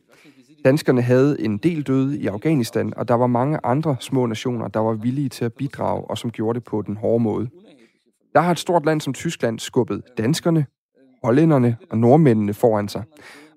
[0.65, 4.79] Danskerne havde en del døde i Afghanistan, og der var mange andre små nationer, der
[4.79, 7.49] var villige til at bidrage, og som gjorde det på den hårde måde.
[8.33, 10.65] Der har et stort land som Tyskland skubbet danskerne,
[11.23, 13.03] hollænderne og nordmændene foran sig,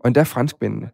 [0.00, 0.88] og endda franskmændene.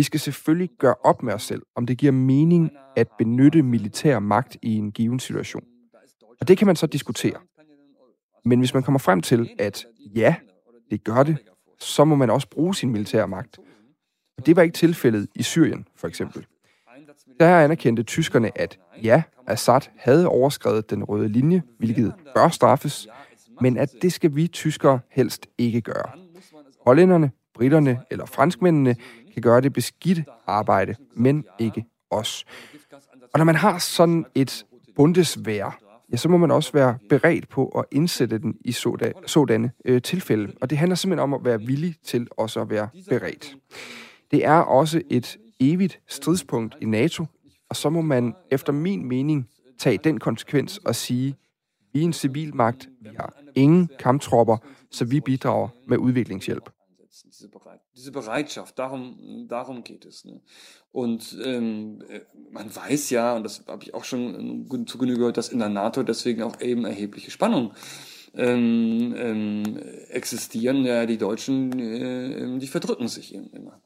[0.00, 4.18] Vi skal selvfølgelig gøre op med os selv, om det giver mening at benytte militær
[4.18, 5.64] magt i en given situation.
[6.40, 7.36] Og det kan man så diskutere.
[8.44, 10.34] Men hvis man kommer frem til, at ja,
[10.90, 11.36] det gør det,
[11.78, 13.58] så må man også bruge sin militære magt.
[14.38, 16.46] Og det var ikke tilfældet i Syrien, for eksempel.
[17.40, 23.08] Der anerkendte tyskerne, at ja, Assad havde overskrevet den røde linje, hvilket bør straffes,
[23.60, 26.10] men at det skal vi tyskere helst ikke gøre.
[26.86, 28.96] Hollænderne, britterne eller franskmændene
[29.32, 32.44] kan gøre det beskidte arbejde, men ikke os.
[33.32, 34.64] Og når man har sådan et
[34.96, 35.78] bundesvær,
[36.12, 40.02] ja, så må man også være beredt på at indsætte den i sådanne, sådanne øh,
[40.02, 40.52] tilfælde.
[40.60, 43.56] Og det handler simpelthen om at være villig til også at være beredt.
[44.30, 47.26] Det er også et evigt stridspunkt i NATO,
[47.68, 51.36] og så må man efter min mening tage den konsekvens og sige,
[51.92, 54.56] vi er en civilmagt, vi har ingen kamptropper,
[54.90, 56.70] så vi bidrager med udviklingshjælp.
[57.24, 60.24] Diese, Bereit diese Bereitschaft, darum, darum geht es.
[60.24, 60.40] Ne?
[60.92, 62.02] Und ähm,
[62.50, 65.68] man weiß ja, und das habe ich auch schon zu Genüge gehört, dass in der
[65.68, 67.72] NATO deswegen auch eben erhebliche Spannungen
[68.34, 70.84] ähm, ähm, existieren.
[70.84, 73.80] Ja, die Deutschen, äh, die verdrücken sich eben immer.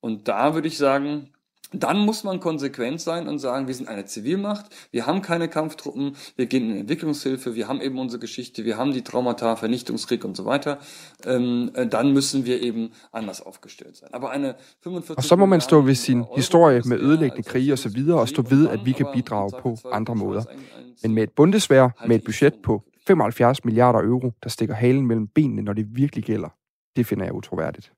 [0.00, 1.30] Und da würde ich sagen,
[1.72, 6.16] dann muss man konsequent sein und sagen, wir sind eine Zivilmacht, wir haben keine Kampftruppen,
[6.36, 10.36] wir gehen in Entwicklungshilfe, wir haben eben unsere Geschichte, wir haben die Traumata, Vernichtungskrieg und
[10.36, 10.78] so weiter.
[11.24, 14.10] Ähm, dann müssen wir eben anders aufgestellt sein.
[14.12, 18.20] Aber eine 45 Og så må man stå ved sin historie med ødelæggende krige videre,
[18.20, 20.44] og stå ved, at vi kan bidrage på andre måder.
[21.02, 25.26] Men med et bundesvær, med et budget på 75 milliarder euro, der stikker halen mellem
[25.26, 26.48] benene, når det virkelig gælder,
[26.96, 27.92] det finder jeg utroværdigt.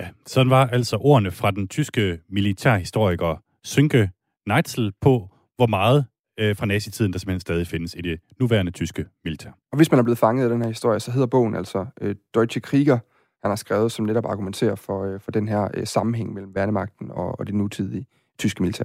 [0.00, 4.08] Ja, sådan var altså ordene fra den tyske militærhistoriker Sönke
[4.46, 6.06] Neitzel på, hvor meget
[6.40, 9.50] øh, fra nazitiden, der simpelthen stadig findes i det nuværende tyske militær.
[9.72, 12.14] Og hvis man er blevet fanget af den her historie, så hedder bogen altså øh,
[12.34, 12.98] Deutsche Krieger,
[13.42, 17.10] han har skrevet, som netop argumenterer for, øh, for den her øh, sammenhæng mellem værnemagten
[17.10, 18.06] og, og det nutidige
[18.38, 18.84] tyske militær.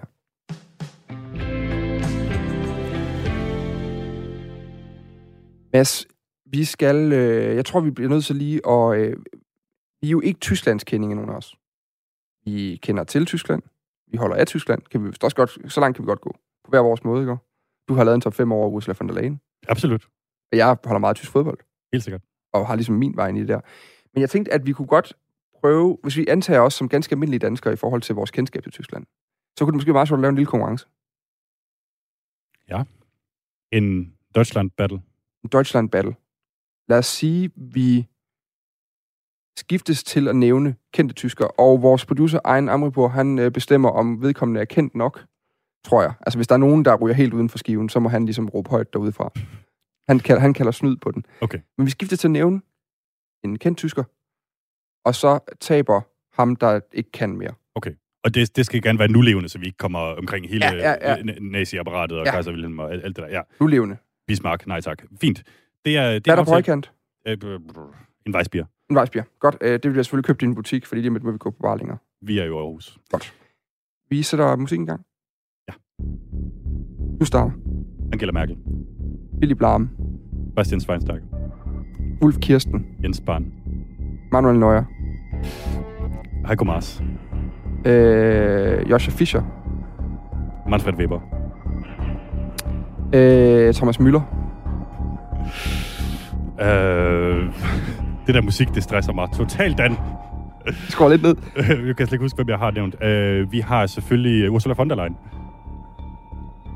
[5.74, 6.06] Mads,
[6.52, 9.16] vi skal, øh, jeg tror, vi bliver nødt til lige at øh,
[10.02, 11.56] vi er jo ikke Tysklands kendinge, nogen af os.
[12.46, 13.62] Vi kender til Tyskland.
[14.08, 14.82] Vi holder af Tyskland.
[14.82, 16.32] Kan vi også godt, så langt kan vi godt gå.
[16.64, 17.38] På hver vores måde, ikke?
[17.88, 19.42] Du har lavet en top 5 over Ursula von der Leyen.
[19.68, 20.06] Absolut.
[20.52, 21.60] Og jeg holder meget tysk fodbold.
[21.94, 22.22] Helt sikkert.
[22.54, 23.62] Og har ligesom min vej ind i det der.
[24.14, 25.14] Men jeg tænkte, at vi kunne godt
[25.60, 28.72] prøve, hvis vi antager os som ganske almindelige danskere i forhold til vores kendskab til
[28.72, 29.06] Tyskland,
[29.58, 30.88] så kunne det måske være sjovt lave en lille konkurrence.
[32.70, 32.84] Ja.
[33.72, 35.02] En Deutschland Battle.
[35.44, 36.16] En Deutschland Battle.
[36.88, 38.08] Lad os sige, vi
[39.58, 44.22] skiftes til at nævne kendte tyskere, og vores producer, Ejn Amripur, han øh, bestemmer, om
[44.22, 45.26] vedkommende er kendt nok,
[45.86, 46.14] tror jeg.
[46.22, 48.50] Altså, hvis der er nogen, der ryger helt uden for skiven, så må han ligesom
[48.50, 49.32] råbe højt derudefra.
[50.08, 51.26] Han kalder, han kalder snyd på den.
[51.42, 51.60] Okay.
[51.78, 52.62] Men vi skifter til at nævne
[53.44, 54.04] en kendt tysker,
[55.06, 56.02] og så taber
[56.42, 57.54] ham, der ikke kan mere.
[57.76, 57.92] Okay.
[58.24, 61.16] Og det, det skal gerne være nulevende, så vi ikke kommer omkring hele Ja, ja,
[61.16, 61.24] ja.
[61.42, 62.32] nazi-apparatet og Ja.
[62.32, 63.28] Kaiser Wilhelm og alt, det der.
[63.28, 63.42] Ja.
[63.60, 63.98] Nulevende.
[64.28, 65.04] Bismarck, nej tak.
[65.22, 65.44] Fint.
[65.86, 66.92] Det er, det Hvad er der på højkant?
[67.28, 67.38] Øh,
[68.26, 68.66] En Weissbier.
[68.90, 69.24] En Weissbier.
[69.40, 69.58] Godt.
[69.62, 71.50] Øh, det vil jeg selvfølgelig købe i din butik, fordi lige med må vi gå
[71.50, 71.98] på bar længere.
[72.22, 73.00] Vi er jo i Aarhus.
[73.12, 73.34] Godt.
[74.10, 75.02] Vi sætter musikken i gang.
[75.68, 75.74] Ja.
[77.20, 77.52] Du starter.
[78.14, 78.58] Angela Merkel.
[79.40, 79.90] Billy Blarm.
[80.56, 81.24] Bastian Schweinsteiger.
[82.22, 82.88] Ulf Kirsten.
[83.04, 83.54] Jens Spahn.
[84.32, 84.84] Manuel Neuer.
[86.48, 87.04] Heiko Maas.
[87.86, 89.44] Øh, Joshua Fischer.
[90.70, 91.20] Manfred Weber.
[93.14, 94.22] Øh, Thomas Müller.
[96.64, 97.54] Øh,
[98.30, 99.98] det der musik, det stresser mig totalt, Dan.
[100.90, 101.36] Skår lidt ned.
[101.88, 103.04] jeg kan slet ikke huske, hvem jeg har nævnt.
[103.04, 105.18] Øh, vi har selvfølgelig Ursula von der Leyen.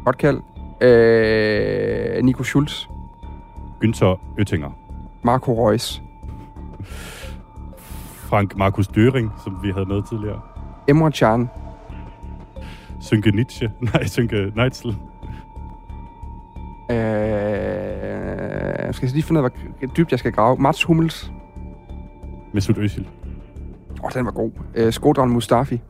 [0.05, 0.39] Godt kald.
[0.81, 2.87] Øh, Nico Schulz.
[3.83, 4.69] Günther Oettinger.
[5.23, 6.01] Marco Reus.
[8.29, 10.41] Frank Markus Døring, som vi havde med tidligere.
[10.87, 11.49] Emre Can.
[12.99, 13.71] Sönke Nietzsche.
[13.93, 14.97] Nej, Sönke Neitzel.
[16.89, 16.97] Øh,
[18.93, 20.57] skal jeg lige finde ud af, hvor dybt jeg skal grave.
[20.57, 21.31] Mats Hummels.
[22.53, 23.07] Mesut Özil.
[23.99, 24.51] Åh, oh, den var god.
[24.75, 25.81] Øh, Skodran Mustafi.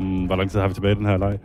[0.00, 1.38] Mm, hvor lang tid har vi tilbage i den her leg?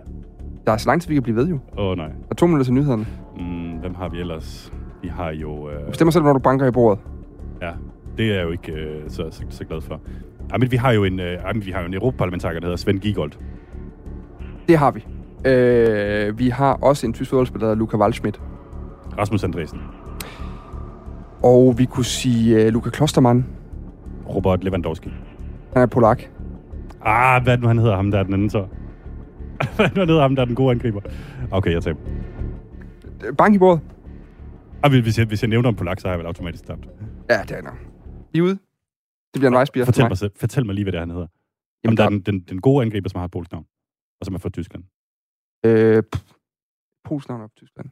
[0.66, 1.60] Der er så lang tid, vi kan blive ved jo.
[1.78, 2.10] Åh oh, nej.
[2.32, 3.06] Er to minutter til nyhederne.
[3.38, 4.74] Mm, hvem har vi ellers?
[5.01, 5.70] Vi har jo...
[5.70, 5.88] Øh...
[5.88, 6.99] Bestemmer selv, når du banker i bordet.
[7.62, 7.72] Ja,
[8.18, 9.99] det er jeg jo ikke øh, så, så, så glad for.
[10.51, 12.78] Ja, men vi har jo en, øh, men vi har jo en europaparlamentariker, der hedder
[12.78, 13.32] Svend Giegold.
[14.68, 15.06] Det har vi.
[15.49, 18.41] Øh, vi har også en tysk fodboldspiller, der hedder Luca Waldschmidt.
[19.18, 19.80] Rasmus Andresen.
[21.44, 23.46] Og vi kunne sige uh, Luca Klostermann.
[24.30, 25.10] Robert Lewandowski.
[25.74, 26.24] Han er polak.
[27.02, 28.68] Ah, hvad er nu, han hedder ham, der er den anden så?
[29.76, 31.02] hvad er nu, han hedder ham, der er den gode angriber?
[31.52, 32.00] Okay, jeg taber.
[33.38, 33.82] Bank i bordet.
[34.84, 36.86] Ah, hvis, jeg, hvis jeg nævner en polak, så har jeg vel automatisk tabt.
[37.30, 37.78] Ja, det er nok.
[38.34, 38.52] I er ude.
[39.34, 41.10] Det bliver en vejsbier Fortæl for mig, selv- fortæl mig lige, hvad det er, han
[41.10, 41.28] hedder.
[41.84, 43.66] Jamen, Jamen, der er den, den, den gode angriber, som har et polsk navn,
[44.20, 44.84] og som er fra Tyskland.
[45.66, 46.24] Øh, pff,
[47.04, 47.89] Pols navn op Tyskland.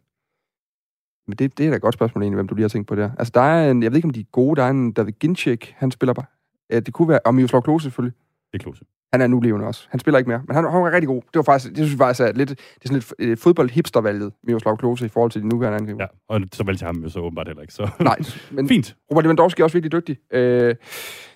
[1.32, 2.96] Men det, det er da et godt spørgsmål egentlig, hvem du lige har tænkt på
[2.96, 3.10] der.
[3.20, 5.14] Altså, der er en, jeg ved ikke, om de er gode, der er en David
[5.14, 6.26] Ginczek, han spiller bare.
[6.70, 8.18] Ja, det kunne være, og Miroslav Klose selvfølgelig.
[8.54, 8.86] Det er Klose.
[9.14, 9.88] Han er nu levende også.
[9.90, 11.22] Han spiller ikke mere, men han, han var rigtig god.
[11.22, 14.32] Det var faktisk, det synes jeg faktisk er lidt, det er sådan lidt øh, fodbold-hipstervalget,
[14.44, 16.04] Miroslav Klose, i forhold til de nuværende angriber.
[16.04, 17.74] Ja, og så valgte jeg ham jo så åbenbart heller ikke.
[17.74, 17.90] Så.
[18.00, 18.18] Nej,
[18.52, 18.96] men Fint.
[19.12, 20.18] Robert Lewandowski er også virkelig dygtig.
[20.34, 20.76] Øh,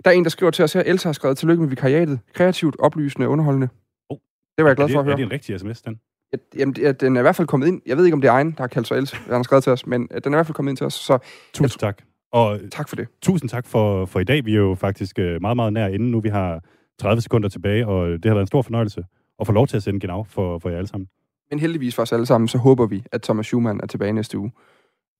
[0.06, 2.20] der er en, der skriver til os her, Elsa har skrevet tillykke med vikariatet.
[2.34, 3.70] Kreativt, oplysende, underholdende.
[4.10, 4.18] Oh.
[4.58, 5.14] Det var jeg glad er for at det, høre.
[5.14, 6.00] Er det en rigtig sms, den?
[6.56, 7.82] Ja, Jamen, er- den er i hvert fald kommet ind.
[7.86, 9.64] Jeg ved ikke, om det er egen, der har kaldt sig Elsa, han har skrevet
[9.64, 10.94] til os, men øh, den er i hvert fald kommet ind til os.
[10.94, 11.18] Så
[11.54, 12.02] Tusind tak.
[12.32, 13.08] Og tak for det.
[13.22, 14.46] Tusind tak for, for i dag.
[14.46, 16.20] Vi er jo faktisk øh, meget, meget nær inden nu.
[16.20, 16.64] Vi har
[17.00, 19.04] 30 sekunder tilbage, og det har været en stor fornøjelse
[19.40, 21.08] at få lov til at sende genau for, for jer alle sammen.
[21.52, 24.38] Men heldigvis for os alle sammen, så håber vi, at Thomas Schumann er tilbage næste
[24.38, 24.52] uge.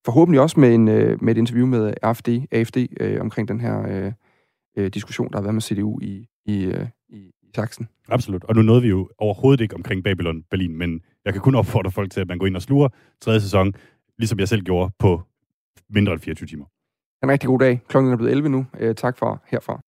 [0.04, 3.86] Forhåbentlig også med, en, øh, med et interview med AFD, AFD øh, omkring den her
[3.88, 4.12] øh,
[4.78, 7.88] øh, diskussion, der har været med CDU i, i, øh, i, i Sachsen.
[8.08, 8.44] Absolut.
[8.44, 11.90] Og nu nåede vi jo overhovedet ikke omkring Babylon Berlin, men jeg kan kun opfordre
[11.90, 12.88] folk til, at man går ind og sluger
[13.20, 13.74] tredje sæson,
[14.18, 15.22] ligesom jeg selv gjorde på
[15.90, 16.64] mindre end 24 timer.
[17.22, 17.80] En rigtig god dag.
[17.88, 18.66] Klokken er blevet 11 nu.
[18.78, 19.82] Øh, tak for herfra.